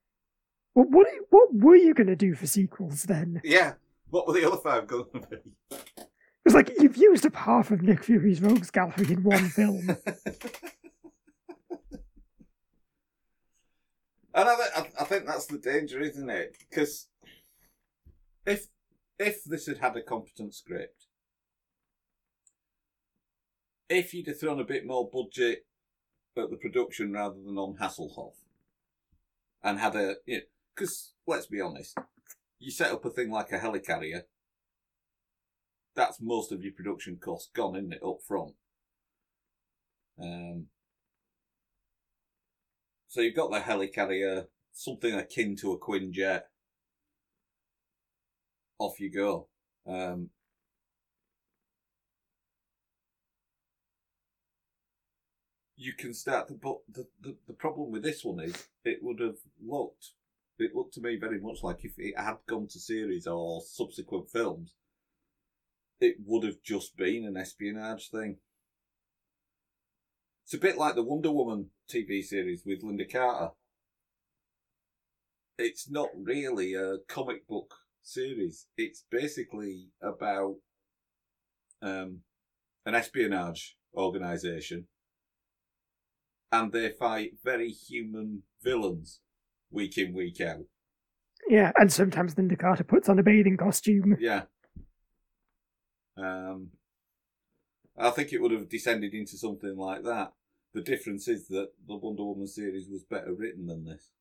[0.76, 3.41] well, what you, what were you going to do for sequels then?
[3.43, 3.74] Yeah.
[4.11, 5.38] What were the other five going to be?
[6.45, 9.97] It's like you've used up half of Nick Fury's rogues gallery in one film.
[14.34, 16.55] And I, th- I think that's the danger, isn't it?
[16.57, 17.09] Because
[18.45, 18.67] if
[19.19, 21.07] if this had had a competent script,
[23.92, 25.66] if you'd have thrown a bit more budget
[26.38, 28.36] at the production rather than on Hasselhoff,
[29.64, 31.98] and had a, you know, because let's be honest,
[32.58, 34.22] you set up a thing like a helicarrier,
[35.96, 38.54] that's most of your production cost gone, isn't it, up front?
[40.20, 40.68] Um,
[43.10, 46.44] so you've got the helicarrier, something akin to a Quinjet.
[48.80, 49.48] Off you go.
[49.86, 50.30] Um,
[55.82, 59.20] you can start to, but the, the, the problem with this one is it would
[59.20, 60.12] have looked,
[60.60, 64.30] it looked to me very much like if it had gone to series or subsequent
[64.30, 64.76] films,
[66.00, 68.38] it would have just been an espionage thing.
[70.44, 73.54] It's a bit like the Wonder Woman TV series with Lynda Carter.
[75.58, 77.74] It's not really a comic book
[78.04, 78.68] series.
[78.78, 80.58] It's basically about
[81.82, 82.20] um,
[82.86, 84.88] an espionage organization,
[86.52, 89.20] and they fight very human villains
[89.72, 90.66] week in, week out.
[91.49, 94.18] Yeah, and sometimes Lynda Carter puts on a bathing costume.
[94.20, 94.43] Yeah.
[96.18, 96.68] Um,
[97.97, 100.34] I think it would have descended into something like that.
[100.74, 104.12] The difference is that the Wonder Woman series was better written than this.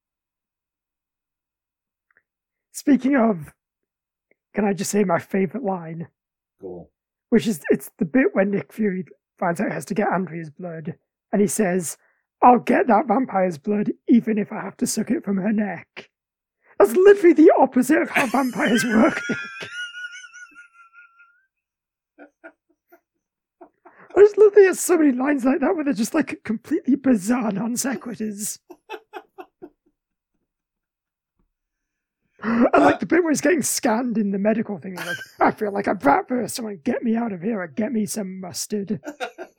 [2.73, 3.53] Speaking of,
[4.55, 6.09] can I just say my favourite line?
[6.61, 6.87] Go on.
[7.29, 9.05] Which is, it's the bit when Nick Fury
[9.39, 10.95] finds out he has to get Andrea's blood,
[11.33, 11.97] and he says,
[12.43, 16.09] I'll get that vampire's blood even if I have to suck it from her neck.
[16.79, 19.21] That's literally the opposite of how vampires work.
[24.17, 26.97] I just love that there's so many lines like that where they're just like completely
[26.97, 28.59] bizarre non sequiturs.
[32.43, 34.95] I like the bit where he's getting scanned in the medical thing.
[34.95, 36.55] Like, I feel like a rat burst.
[36.55, 39.01] Someone get me out of here or get me some mustard.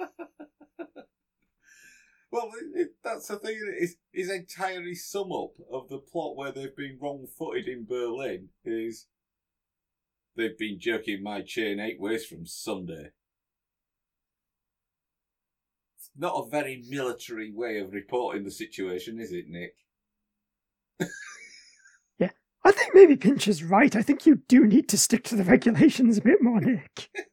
[2.31, 3.59] well, it, that's the thing.
[3.79, 8.49] Is his entirely sum up of the plot where they've been wrong footed in Berlin
[8.63, 9.07] is
[10.35, 13.09] they've been jerking my chain eight ways from Sunday.
[15.97, 19.75] It's not a very military way of reporting the situation, is it, Nick?
[22.19, 22.29] Yeah,
[22.63, 23.95] I think maybe Pinch is right.
[23.95, 27.09] I think you do need to stick to the regulations a bit more, Nick.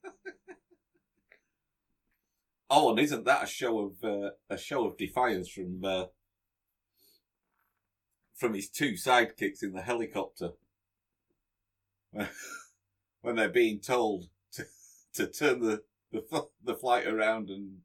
[2.70, 6.04] oh, and isn't that a show of uh, a show of defiance from uh,
[8.34, 10.50] from his two sidekicks in the helicopter?
[13.20, 14.64] When they're being told to
[15.14, 17.78] to turn the the, the flight around and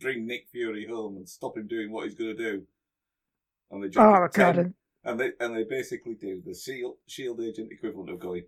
[0.00, 2.66] bring Nick Fury home and stop him doing what he's going to do,
[3.70, 7.70] and they just Oh, pretend- and they and they basically do the shield shield agent
[7.70, 8.44] equivalent of going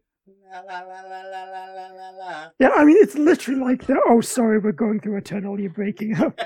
[2.59, 6.17] yeah, I mean, it's literally like the oh, sorry, we're going through eternal, you're breaking
[6.17, 6.41] up.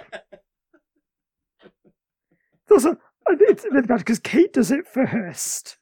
[1.62, 2.96] it's also,
[3.28, 5.78] it's a bit bad because Kate does it first,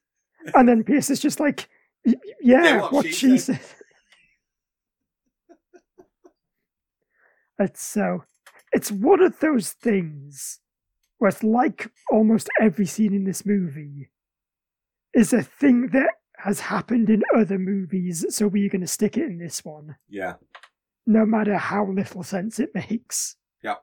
[0.55, 1.69] and then Pierce is just like,
[2.05, 3.61] yeah, yeah what, what, she, she said.
[7.59, 8.25] it's so,
[8.73, 10.61] it's one of those things
[11.19, 14.11] where it's like almost every scene in this movie
[15.13, 16.11] is a thing that
[16.45, 20.35] has happened in other movies, so we're going to stick it in this one Yeah,
[21.07, 23.37] no matter how little sense it makes.
[23.63, 23.77] yeah.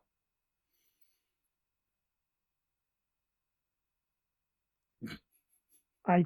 [6.08, 6.26] I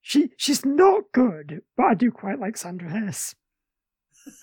[0.00, 3.34] she she's not good, but I do quite like Sandra Hess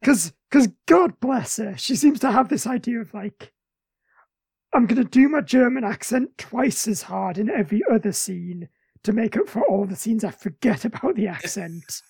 [0.00, 3.52] because because God bless her, she seems to have this idea of like
[4.72, 8.68] I'm gonna do my German accent twice as hard in every other scene
[9.02, 12.02] to make up for all the scenes I forget about the accent.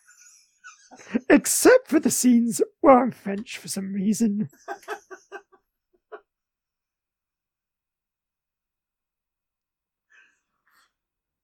[1.30, 4.48] Except for the scenes where I'm French for some reason.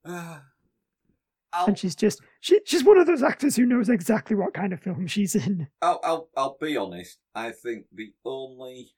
[1.55, 4.73] I'll, And she's just she she's one of those actors who knows exactly what kind
[4.73, 5.69] of film she's in.
[5.81, 7.19] I'll, I'll, I'll be honest.
[7.35, 8.91] I think the only.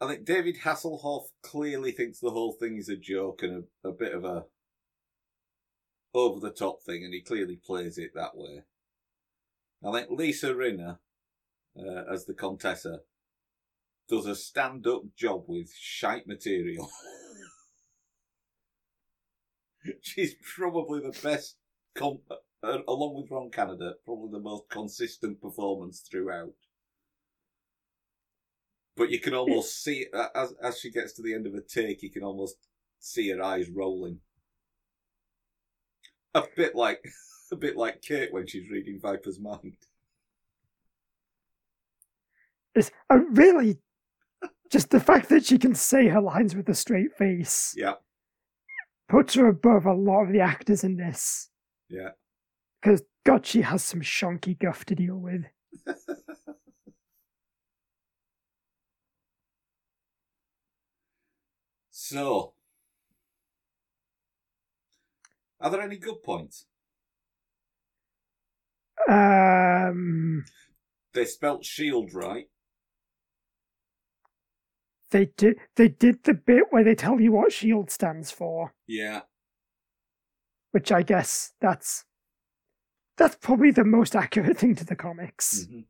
[0.00, 3.92] I think David Hasselhoff clearly thinks the whole thing is a joke and a, a
[3.92, 4.44] bit of a
[6.14, 8.62] over the top thing, and he clearly plays it that way.
[9.84, 10.98] I think Lisa Rinna,
[11.78, 13.00] uh, as the Contessa,
[14.08, 16.90] does a stand-up job with shite material.
[20.02, 21.56] She's probably the best,
[21.94, 22.20] con-
[22.62, 26.52] uh, along with Ron Canada, probably the most consistent performance throughout.
[28.96, 32.02] But you can almost see as as she gets to the end of a take,
[32.02, 32.56] you can almost
[32.98, 34.20] see her eyes rolling.
[36.34, 37.04] A bit like
[37.52, 39.76] a bit like Kate when she's reading Viper's Mind.
[42.74, 43.78] It's a really
[44.70, 47.94] just the fact that she can say her lines with a straight face Yeah,
[49.08, 51.50] puts her above a lot of the actors in this.
[51.88, 52.10] yeah.
[52.80, 55.44] Because God, she has some shonky guff to deal with.
[61.90, 62.54] So,
[65.60, 66.66] are there any good points?
[69.08, 70.44] Um,
[71.14, 72.46] They spelt shield right.
[75.10, 79.22] they did they did the bit where they tell you what Shield stands for, Yeah,
[80.70, 82.04] which I guess that's
[83.16, 85.66] that's probably the most accurate thing to the comics.
[85.66, 85.86] Mhm.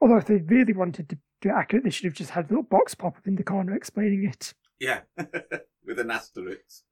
[0.00, 2.48] Although if they really wanted to do it accurate, they should have just had a
[2.48, 4.54] little box pop up in the corner explaining it.
[4.80, 5.02] yeah,
[5.84, 6.84] with an asterisk.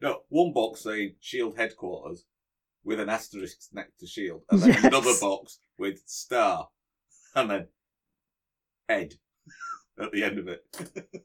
[0.00, 2.24] No, one box saying Shield headquarters
[2.84, 4.84] with an asterisk next to Shield, and then Yes.
[4.84, 6.68] another box with star,
[7.34, 7.68] and then
[8.88, 9.14] Ed
[10.00, 11.24] at the end of it.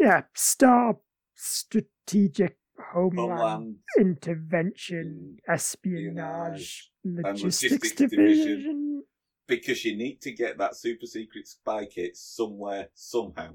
[0.00, 0.96] Yeah, Star
[1.36, 2.56] Strategic
[2.92, 8.46] Homeland, Homeland Intervention mm, Espionage Logistics, Logistics Division.
[8.48, 9.02] Division.
[9.46, 13.54] because you need to get that super secret spy kit somewhere somehow.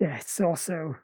[0.00, 0.96] Yeah, it's also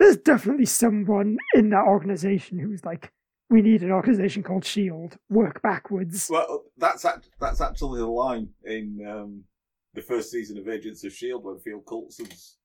[0.00, 3.12] there's definitely someone in that organization who's like,
[3.50, 5.18] we need an organization called Shield.
[5.28, 6.28] Work backwards.
[6.30, 9.44] Well, that's act- that's actually the line in um,
[9.92, 12.56] the first season of Agents of Shield when Phil Coulson's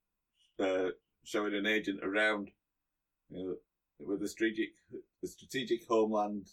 [0.60, 0.90] uh,
[1.24, 2.50] showing an agent around
[3.30, 3.56] you know,
[4.00, 4.70] with the strategic
[5.22, 6.48] the strategic homeland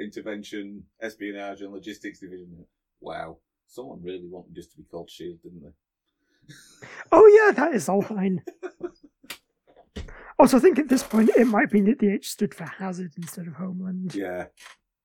[0.00, 2.64] intervention, espionage, and logistics division.
[3.00, 6.54] Wow, someone really wanted this to be called Shield, didn't they?
[7.12, 8.42] Oh yeah, that is a line.
[10.38, 13.12] also, I think at this point it might be that the H stood for Hazard
[13.16, 14.14] instead of Homeland.
[14.14, 14.46] Yeah.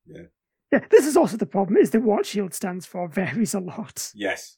[0.05, 0.23] Yeah,
[0.71, 0.79] yeah.
[0.89, 4.57] this is also the problem: is that what Shield stands for varies a lot, Yes.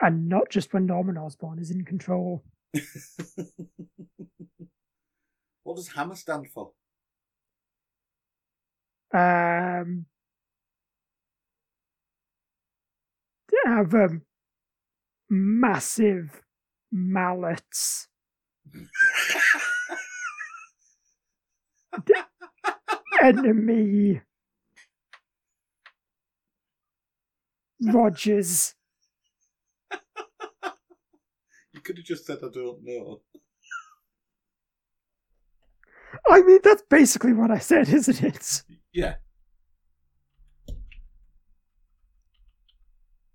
[0.00, 2.44] and not just when Norman Osborn is in control.
[5.62, 6.72] what does Hammer stand for?
[9.14, 10.06] Um,
[13.48, 14.22] they have um,
[15.30, 16.42] massive
[16.94, 18.08] mallets.
[23.22, 24.20] Enemy.
[27.82, 28.74] Rogers.
[31.72, 33.20] You could have just said I don't know.
[36.30, 38.62] I mean, that's basically what I said, isn't it?
[38.92, 39.16] Yeah.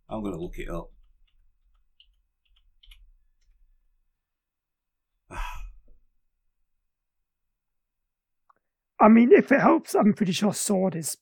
[0.10, 0.92] I'm going to look it up.
[9.00, 11.18] I mean, if it helps, I'm pretty sure SWORD is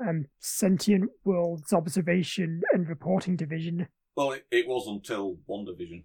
[0.00, 3.88] um, Sentient Worlds Observation and Reporting Division.
[4.16, 6.04] Well, it, it was until WandaVision.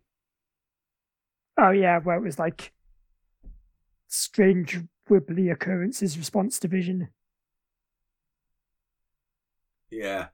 [1.58, 2.74] Oh yeah, where it was like
[4.08, 4.80] strange
[5.10, 7.10] wibbly occurrences response division.
[9.90, 10.28] Yeah.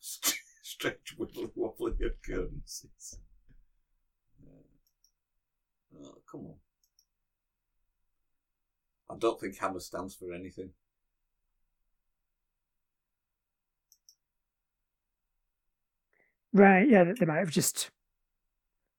[0.62, 3.18] Strange wibbly wobbly occurrences.
[5.98, 6.54] Oh, come on.
[9.10, 10.70] I don't think Hammer stands for anything.
[16.52, 17.90] Right, yeah, they might have just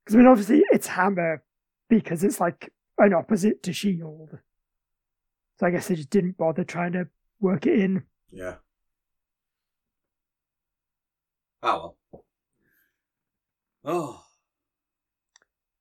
[0.04, 1.44] because I mean obviously it's Hammer
[1.90, 4.38] because it's like an opposite to Shield.
[5.60, 7.08] So I guess they just didn't bother trying to
[7.40, 8.04] work it in.
[8.32, 8.56] Yeah.
[11.64, 12.26] Oh well.
[13.84, 14.24] Oh.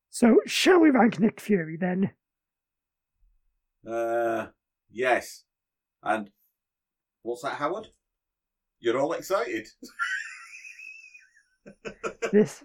[0.08, 2.12] So shall we rank Nick Fury then?
[3.88, 4.46] Uh,
[4.90, 5.44] yes.
[6.02, 6.30] And
[7.22, 7.88] what's that, Howard?
[8.80, 9.66] You're all excited.
[12.32, 12.62] This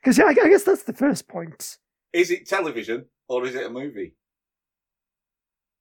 [0.00, 1.78] because yeah, I I guess that's the first point.
[2.12, 4.16] Is it television or is it a movie?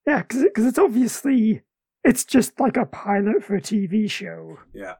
[0.07, 1.61] Yeah, because because it's obviously
[2.03, 4.95] it's just like a pilot for a TV show, Yeah.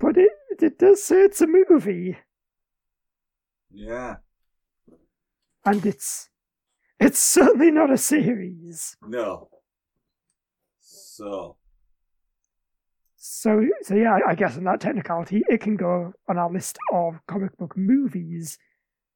[0.00, 2.16] but it it does say it's a movie.
[3.70, 4.16] Yeah.
[5.64, 6.30] and it's
[6.98, 8.96] it's certainly not a series.
[9.02, 9.48] No.
[10.80, 11.56] So.
[13.16, 17.20] So, so yeah, I guess in that technicality, it can go on our list of
[17.26, 18.56] comic book movies,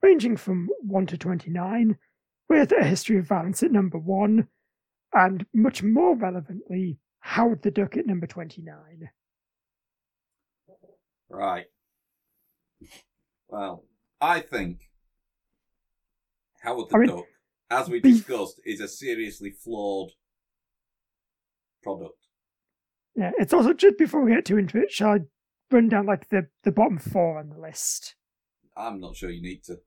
[0.03, 1.97] ranging from 1 to 29,
[2.49, 4.49] with A History of Violence at number 1,
[5.15, 8.75] and much more relevantly, Howard the Duck at number 29.
[11.29, 11.67] Right.
[13.49, 13.85] Well,
[14.21, 14.81] I think
[16.63, 17.25] Howard the I mean, Duck,
[17.71, 20.11] as we discussed, is a seriously flawed
[21.83, 22.17] product.
[23.17, 25.19] Yeah, it's also just before we get too into it, shall I
[25.71, 28.15] run down like the, the bottom four on the list?
[28.77, 29.79] I'm not sure you need to.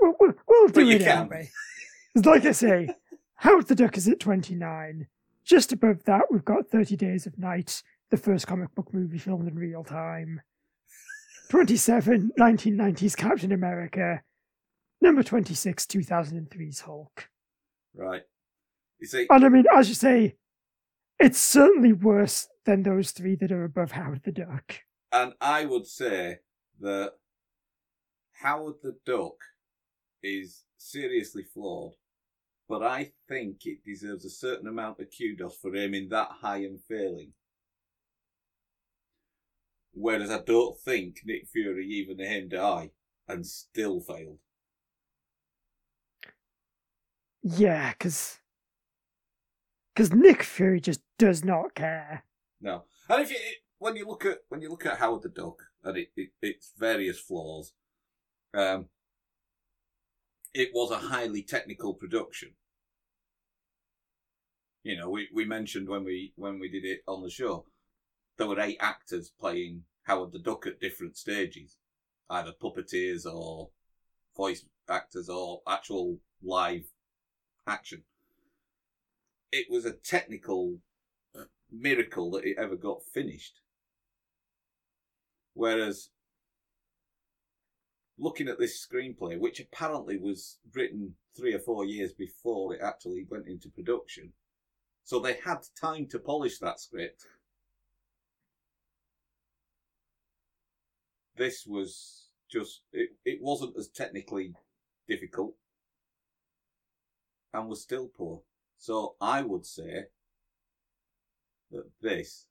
[0.00, 1.18] We'll, we'll, we'll do it can.
[1.18, 1.50] anyway.
[2.24, 2.88] like I say,
[3.36, 5.06] Howard the Duck is at 29.
[5.44, 9.48] Just above that, we've got 30 Days of Night, the first comic book movie filmed
[9.48, 10.40] in real time.
[11.50, 14.22] 27, 1990s Captain America.
[15.00, 17.28] Number 26, 2003's Hulk.
[17.94, 18.22] Right.
[18.98, 20.36] You see, And I mean, as you say,
[21.18, 24.74] it's certainly worse than those three that are above Howard the Duck.
[25.12, 26.38] and I would say
[26.80, 27.12] that
[28.42, 29.34] Howard the Duck
[30.22, 31.94] is seriously flawed,
[32.68, 36.78] but I think it deserves a certain amount of kudos for aiming that high and
[36.88, 37.32] failing.
[39.92, 42.90] Whereas I don't think Nick Fury even aimed high
[43.28, 44.38] and still failed.
[47.42, 48.38] Yeah, because
[49.94, 52.24] because Nick Fury just does not care.
[52.60, 53.38] No, and if you
[53.78, 56.72] when you look at when you look at Howard the Duck and it, it its
[56.78, 57.72] various flaws,
[58.54, 58.86] um,
[60.54, 62.50] it was a highly technical production.
[64.82, 67.66] You know, we, we mentioned when we when we did it on the show,
[68.36, 71.76] there were eight actors playing Howard the Duck at different stages,
[72.28, 73.70] either puppeteers or
[74.36, 76.89] voice actors or actual live
[77.70, 78.02] action.
[79.52, 80.78] It was a technical
[81.34, 83.60] uh, miracle that it ever got finished.
[85.54, 86.10] Whereas,
[88.18, 93.26] looking at this screenplay, which apparently was written three or four years before it actually
[93.28, 94.32] went into production,
[95.04, 97.26] so they had time to polish that script.
[101.36, 104.54] This was just, it, it wasn't as technically
[105.08, 105.54] difficult
[107.52, 108.42] and was still poor.
[108.78, 110.04] So I would say
[111.70, 112.46] that this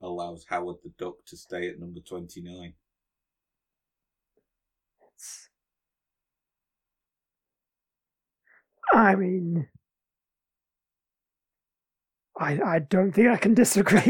[0.00, 2.74] allows Howard the Duck to stay at number 29.
[8.92, 9.68] I mean,
[12.38, 14.00] I I don't think I can disagree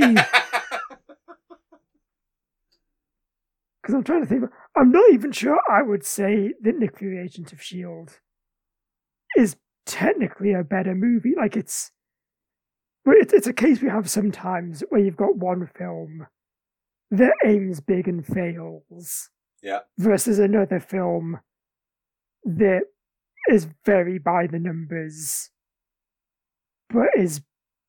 [3.81, 4.45] because I'm trying to think.
[4.77, 8.19] I'm not even sure I would say that Nick Fury, Agent of Shield,
[9.37, 9.57] is
[9.87, 11.35] technically a better movie.
[11.37, 11.91] Like it's,
[13.05, 16.27] but it's it's a case we have sometimes where you've got one film
[17.11, 19.31] that aims big and fails
[19.63, 21.41] yeah, versus another film
[22.45, 22.83] that
[23.49, 25.51] is very by the numbers,
[26.91, 27.43] but is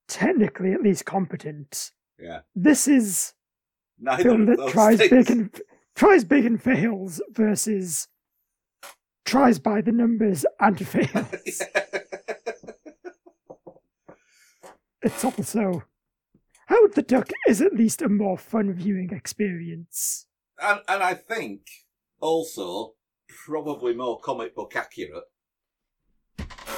[0.07, 1.91] technically at least competent.
[2.19, 2.41] yeah.
[2.55, 3.33] This is
[3.99, 5.09] a Neither film that tries things.
[5.09, 5.61] big and
[5.95, 8.07] tries big and fails versus
[9.25, 11.61] tries by the numbers and fails.
[15.01, 15.83] it's also
[16.67, 20.27] Howard the Duck is at least a more fun viewing experience.
[20.61, 21.61] and, and I think
[22.19, 22.93] also
[23.27, 25.25] probably more comic book accurate.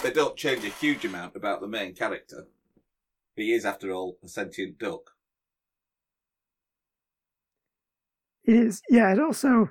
[0.03, 2.47] They don't change a huge amount about the main character.
[3.35, 5.11] He is, after all, a sentient duck.
[8.43, 9.11] It is, yeah.
[9.11, 9.69] It also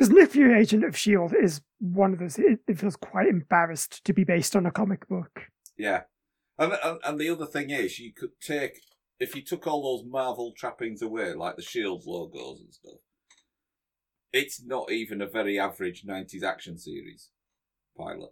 [0.00, 2.38] because Nick Fury, Agent of Shield, is one of those.
[2.38, 5.42] It, it feels quite embarrassed to be based on a comic book.
[5.76, 6.04] Yeah.
[6.58, 8.80] And, and and the other thing is, you could take
[9.18, 12.94] if you took all those Marvel trappings away, like the Shields logos and stuff.
[14.32, 17.28] It's not even a very average '90s action series
[17.94, 18.30] pilot.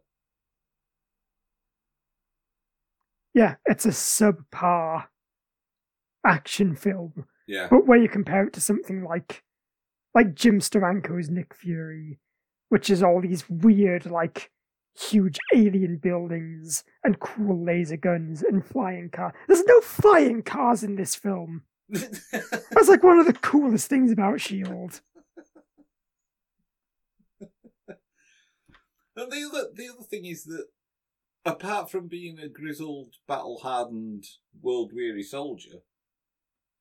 [3.34, 5.04] Yeah, it's a subpar
[6.24, 7.26] action film.
[7.46, 9.42] Yeah, But where you compare it to something like
[10.14, 12.18] like Jim Steranko's Nick Fury,
[12.68, 14.50] which is all these weird, like
[14.98, 19.32] huge alien buildings and cool laser guns and flying cars.
[19.46, 21.62] There's no flying cars in this film.
[21.88, 25.00] That's like one of the coolest things about Shield.
[29.16, 30.66] And the other the other thing is that
[31.44, 34.24] apart from being a grizzled, battle hardened,
[34.62, 35.82] world weary soldier,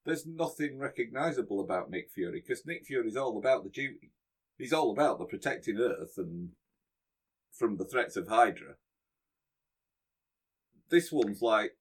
[0.08, 4.12] there's nothing recognisable about Nick Fury because Nick Fury's all about the duty.
[4.58, 6.52] He's all about the protecting Earth and
[7.52, 8.76] from the threats of Hydra.
[10.90, 11.74] This one's like,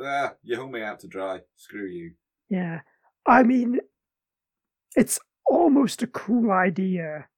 [0.00, 1.42] ah, you hung me out to dry.
[1.56, 2.14] Screw you.
[2.50, 2.80] Yeah.
[3.26, 3.78] I mean,
[4.96, 7.28] it's almost a cool idea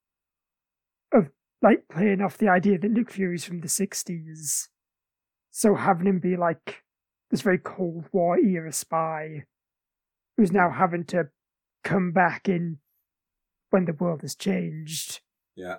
[1.13, 1.29] of
[1.61, 4.69] like playing off the idea that Nick Fury's from the 60s.
[5.51, 6.83] So having him be like
[7.31, 9.45] this very Cold War era spy
[10.37, 11.29] who's now having to
[11.83, 12.79] come back in
[13.71, 15.21] when the world has changed.
[15.57, 15.77] Yeah.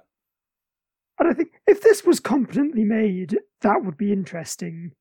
[1.19, 4.91] And I think if this was competently made, that would be interesting.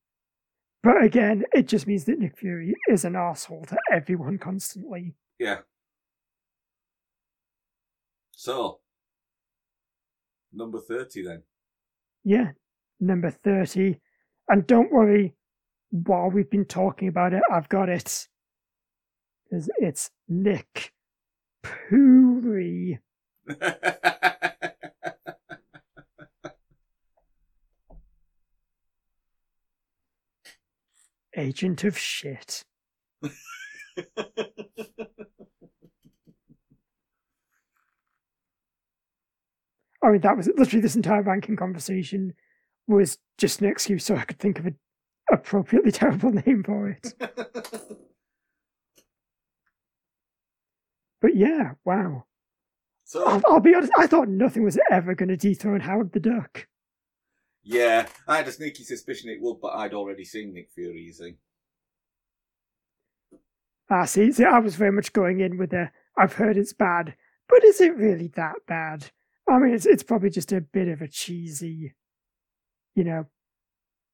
[0.82, 5.14] But again, it just means that Nick Fury is an asshole to everyone constantly.
[5.38, 5.58] Yeah.
[8.32, 8.80] So,
[10.52, 11.42] number 30 then.
[12.22, 12.50] Yeah,
[13.00, 13.98] number 30.
[14.48, 15.34] And don't worry,
[15.90, 18.28] while we've been talking about it, I've got it.
[19.54, 20.92] It's, it's Nick
[21.64, 22.98] Fury.
[31.36, 32.64] Agent of shit.
[40.02, 42.34] I mean, that was literally this entire ranking conversation
[42.88, 44.76] was just an excuse so I could think of an
[45.30, 47.14] appropriately terrible name for it.
[51.24, 52.26] but yeah, wow.
[53.04, 56.20] so, I'll, I'll be honest, I thought nothing was ever going to dethrone Howard the
[56.20, 56.68] Duck.
[57.62, 61.14] yeah, I had a sneaky suspicion it would, but I'd already seen Nick Fury, you
[61.14, 61.36] see.
[63.88, 67.14] Ah, see, see, I was very much going in with the I've heard it's bad,
[67.48, 69.10] but is it really that bad?
[69.48, 71.94] I mean, it's it's probably just a bit of a cheesy,
[72.94, 73.24] you know,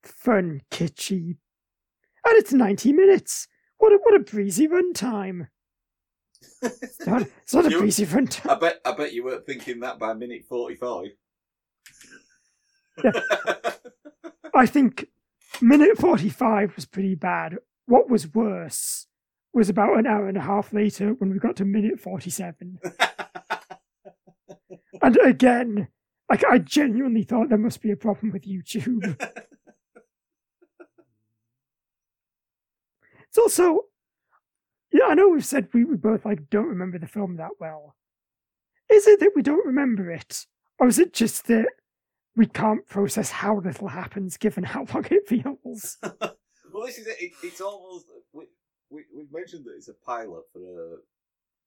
[0.05, 1.39] fun, kitschy,
[2.25, 3.49] and it's ninety minutes.
[3.79, 5.49] What a what a breezy runtime!
[6.63, 8.51] It's not, it's not a You- breezy runtime.
[8.51, 11.07] I bet I bet you weren't thinking that by minute 45.
[14.55, 15.07] I think
[15.63, 17.57] minute forty-five was pretty bad.
[17.87, 19.07] What was worse
[19.55, 22.79] was about an hour and a half later when we got to minute forty-seven.
[25.03, 25.89] And again,
[26.29, 29.19] like I genuinely thought there must be a problem with YouTube.
[33.29, 33.83] It's also,
[34.93, 37.95] yeah, I know we've said we, we both like don't remember the film that well.
[38.91, 40.47] Is it that we don't remember it,
[40.79, 41.67] or is it just that
[42.37, 45.99] we can't process how little happens given how long it feels?
[46.03, 47.17] well, this is it.
[47.21, 48.45] it it's almost we,
[48.91, 50.97] we we've mentioned that it's a pilot for a.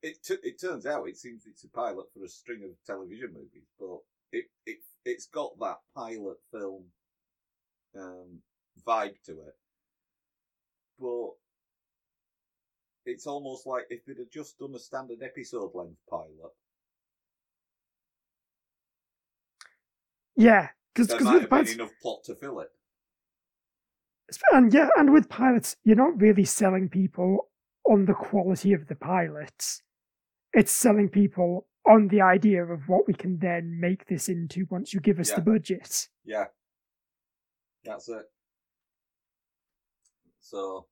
[0.02, 3.30] It t- it turns out it seems it's a pilot for a string of television
[3.34, 4.00] movies, but
[4.34, 6.84] it it it's got that pilot film
[7.98, 8.40] um,
[8.86, 9.56] vibe to it.
[11.00, 11.32] But
[13.06, 16.52] it's almost like if they'd have just done a standard episode length pilot,
[20.36, 22.70] Yeah, because there might with have been enough plot to fill it.
[24.52, 27.50] and yeah, and with pilots, you're not really selling people
[27.88, 29.82] on the quality of the pilots.
[30.54, 34.94] It's selling people on the idea of what we can then make this into once
[34.94, 35.36] you give us Yeah.
[35.36, 36.10] the budget.
[36.24, 36.46] Yeah.
[37.84, 38.26] That's it.
[40.40, 40.88] So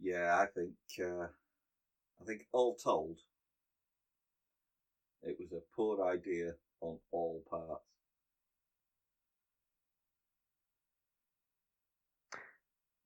[0.00, 1.26] yeah, I think uh,
[2.20, 3.18] I think all told
[5.22, 7.84] it was a poor idea on all parts.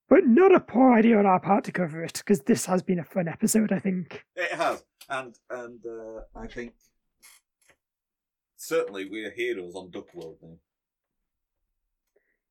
[0.09, 3.01] But not a poor idea on our part to cover it, because this has been
[3.01, 4.25] a fun episode, I think.
[4.37, 4.85] It has.
[5.09, 6.75] And and uh, I think
[8.57, 10.57] certainly we're heroes on Duck World now.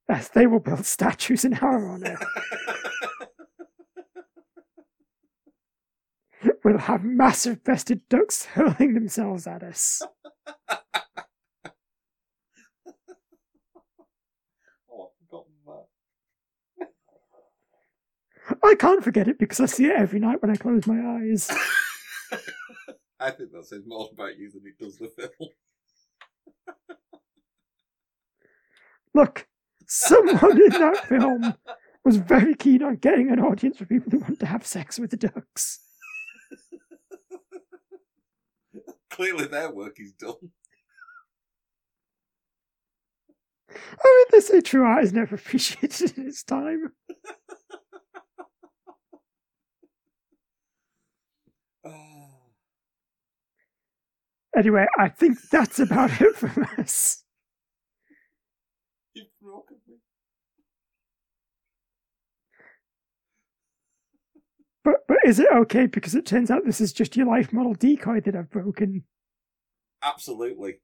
[0.09, 2.19] Yes, they will build statues in our honour.
[6.63, 10.01] we'll have massive breasted ducks hurling themselves at us.
[10.49, 10.69] oh,
[14.91, 16.87] I've forgotten that.
[18.63, 21.49] I can't forget it because I see it every night when I close my eyes.
[23.19, 25.49] I think that says more about you than it does the film.
[29.13, 29.47] Look,
[29.87, 31.53] someone in that film
[32.03, 35.11] was very keen on getting an audience for people who want to have sex with
[35.11, 35.79] the ducks.
[39.13, 40.51] Clearly, their work is done.
[43.69, 46.93] I mean, they say true art is never appreciated in its time.
[51.85, 52.53] Oh.
[54.55, 57.23] Anyway, I think that's about it from us.
[59.15, 59.95] You've broken me.
[64.83, 67.73] But but is it okay because it turns out this is just your life model
[67.73, 69.03] decoy that I've broken?
[70.01, 70.79] Absolutely.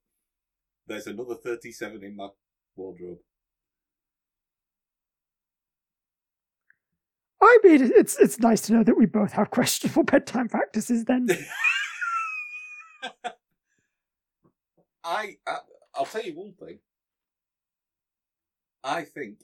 [0.87, 2.29] There's another 37 in my
[2.75, 3.19] wardrobe.
[7.41, 11.05] I mean, it's it's nice to know that we both have questionable bedtime practices.
[11.05, 11.27] Then
[15.03, 15.55] I, I
[15.95, 16.79] I'll tell you one thing.
[18.83, 19.39] I think,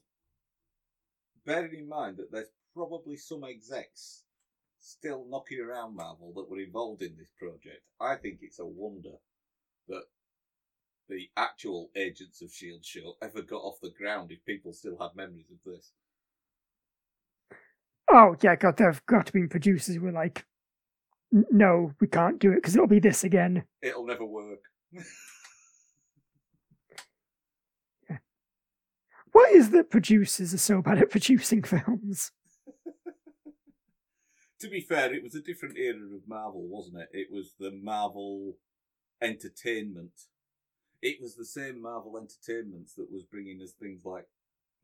[1.45, 4.24] bearing in mind that there's probably some execs
[4.85, 9.17] still knocking around Marvel that were involved in this project, I think it's a wonder
[9.87, 10.03] that
[11.09, 12.83] the actual Agents of S.H.I.E.L.D.
[12.83, 15.91] show ever got off the ground if people still have memories of this.
[18.11, 20.45] oh yeah, God, there've got to be producers who were like,
[21.31, 23.63] no, we can't do it because it'll be this again.
[23.81, 24.59] It'll never work.
[29.31, 32.31] Why is that producers are so bad at producing films?
[34.59, 37.09] To be fair, it was a different era of Marvel, wasn't it?
[37.11, 38.57] It was the Marvel
[39.21, 40.27] Entertainment.
[41.01, 44.27] It was the same Marvel Entertainments that was bringing us things like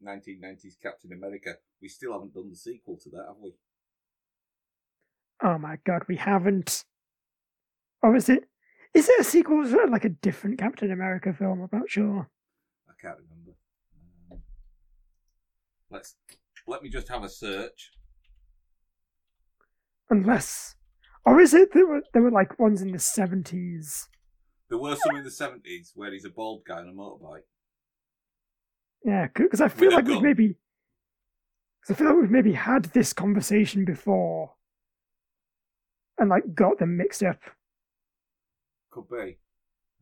[0.06, 1.56] 1990s Captain America.
[1.82, 3.54] We still haven't done the sequel to that, have we?
[5.44, 6.84] Oh my God, we haven't.
[8.04, 8.44] Or is it?
[8.94, 9.64] Is it a sequel?
[9.64, 11.62] Is it like a different Captain America film?
[11.62, 12.30] I'm not sure.
[12.90, 13.52] I can't remember.
[14.32, 14.40] Um,
[15.90, 16.16] let's
[16.68, 17.92] let me just have a search.
[20.12, 20.76] Unless,
[21.26, 24.08] or is it there were there were like ones in the seventies?
[24.70, 27.42] There were some in the 70s where he's a bald guy on a motorbike.
[29.04, 30.56] Yeah, because I feel With like we've maybe,
[31.82, 34.54] because I feel like we've maybe had this conversation before,
[36.18, 37.40] and like got them mixed up.
[38.92, 39.40] Could be.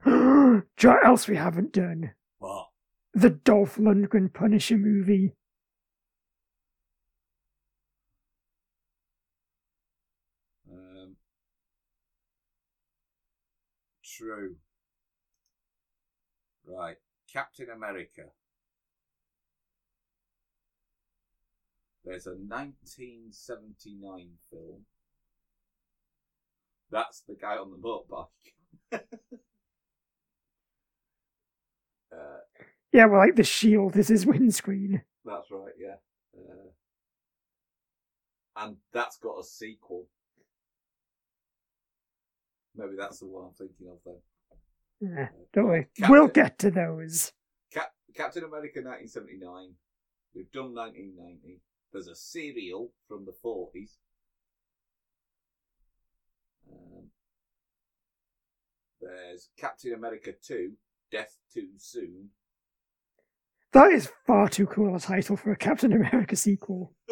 [0.06, 2.12] Do you know what else we haven't done?
[2.40, 2.68] What?
[3.14, 5.34] The Dolph Lundgren Punisher movie.
[10.72, 11.16] Um,
[14.20, 14.56] true.
[16.66, 16.98] Right.
[17.32, 18.24] Captain America.
[22.04, 24.86] There's a 1979 film.
[26.92, 28.26] That's the guy on the motorbike.
[32.12, 32.40] uh,
[32.92, 35.04] Yeah, well, like the Shield is his windscreen.
[35.24, 35.98] that's right, yeah.
[36.36, 36.72] Uh,
[38.58, 40.08] and that's got a sequel.
[42.80, 44.16] Maybe that's the one I'm thinking of then.
[45.02, 47.34] Yeah, don't worry, Captain- we'll get to those.
[47.74, 49.74] Cap- Captain America 1979.
[50.34, 51.60] We've done 1990.
[51.92, 53.98] There's a serial from the 40s.
[56.72, 57.10] Um,
[59.02, 60.72] there's Captain America 2,
[61.12, 62.30] Death Too Soon.
[63.74, 66.94] That is far too cool a title for a Captain America sequel.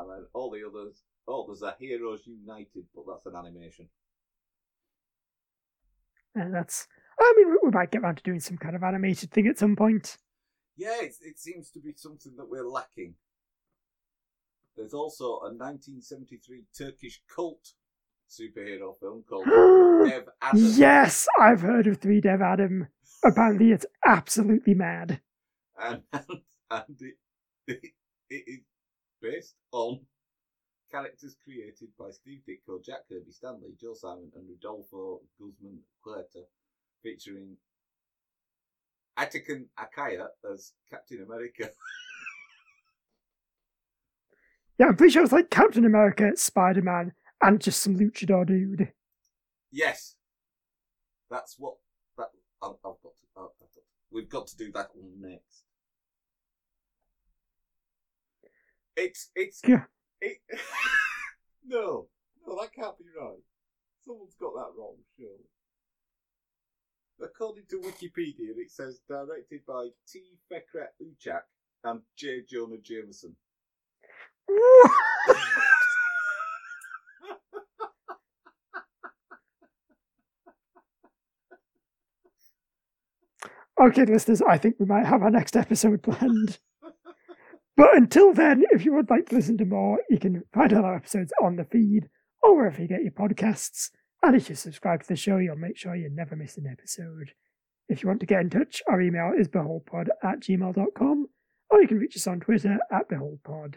[0.00, 1.02] and then all the others.
[1.28, 3.88] Oh, there's a Heroes United, but that's an animation.
[6.34, 6.86] And that's.
[7.18, 9.74] I mean, we- might get around to doing some kind of animated thing at some
[9.74, 10.18] point.
[10.76, 13.14] Yeah, it, it seems to be something that we're lacking.
[14.76, 17.72] There's also a 1973 Turkish cult
[18.30, 19.46] superhero film called
[20.08, 20.60] Dev Adam.
[20.76, 22.88] yes, I've heard of Three Dev Adam.
[23.24, 25.20] Apparently, it's absolutely mad.
[25.82, 26.24] And, and,
[26.70, 27.14] and it,
[27.66, 27.80] it,
[28.28, 28.60] it is
[29.20, 30.00] based on
[30.90, 36.44] characters created by Steve Ditko, Jack Kirby, Stan Lee, Joe Simon, and Rodolfo Guzman Huerta,
[37.02, 37.56] featuring
[39.18, 41.70] Aytekin Akkaya as Captain America.
[44.78, 48.92] Yeah, I'm pretty sure it's like Captain America, Spider Man, and just some luchador dude.
[49.72, 50.16] Yes,
[51.30, 51.76] that's what
[52.18, 52.28] that
[52.62, 53.16] I've, I've got.
[53.16, 55.64] To, I've got to, we've got to do that one next.
[58.96, 59.84] It's it's Yeah.
[60.20, 60.38] it.
[61.66, 62.06] no,
[62.46, 63.42] no, that can't be right.
[64.04, 65.50] Someone's got that wrong, surely.
[67.20, 70.38] According to Wikipedia, it says directed by T.
[70.50, 71.40] Fikret Uçak
[71.84, 72.42] and J.
[72.48, 73.34] Jonah Jameson.
[83.80, 86.58] okay, listeners, I think we might have our next episode planned.
[87.76, 90.94] But until then, if you would like to listen to more, you can find other
[90.94, 92.08] episodes on the feed
[92.42, 93.90] or wherever you get your podcasts.
[94.22, 97.32] And if you subscribe to the show, you'll make sure you never miss an episode.
[97.88, 101.26] If you want to get in touch, our email is beholdpod at gmail.com,
[101.70, 103.76] or you can reach us on Twitter at beholdpod.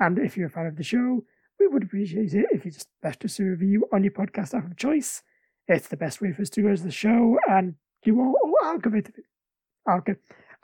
[0.00, 1.24] And if you're a fan of the show,
[1.58, 4.66] we would appreciate it if you just left us a review on your podcast app
[4.66, 5.22] of choice.
[5.68, 7.74] It's the best way for us to grow the show, and
[8.04, 9.22] you all, oh, algorithmic.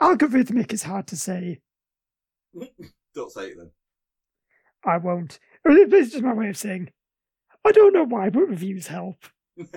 [0.01, 1.61] Algorithmic is hard to say.
[3.15, 3.71] Don't say it then.
[4.85, 5.39] I won't.
[5.65, 6.91] Oh, it's just my way of saying,
[7.65, 9.25] I don't know why, but reviews help.
[9.57, 9.71] It's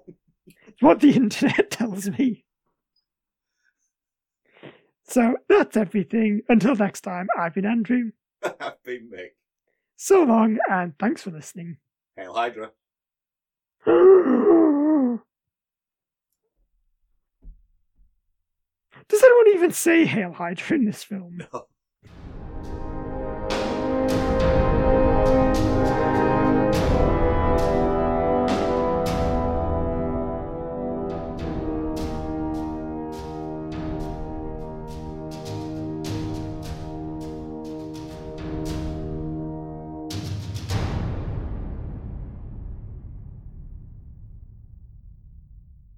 [0.80, 2.44] what the internet tells me.
[5.04, 6.42] So that's everything.
[6.48, 8.10] Until next time, I've been Andrew.
[8.42, 9.30] I've been Mick.
[9.96, 11.76] So long, and thanks for listening.
[12.16, 12.72] Hail Hydra.
[13.86, 15.20] Does
[19.22, 21.38] anyone even say Hail Hydra in this film?
[21.52, 21.66] No.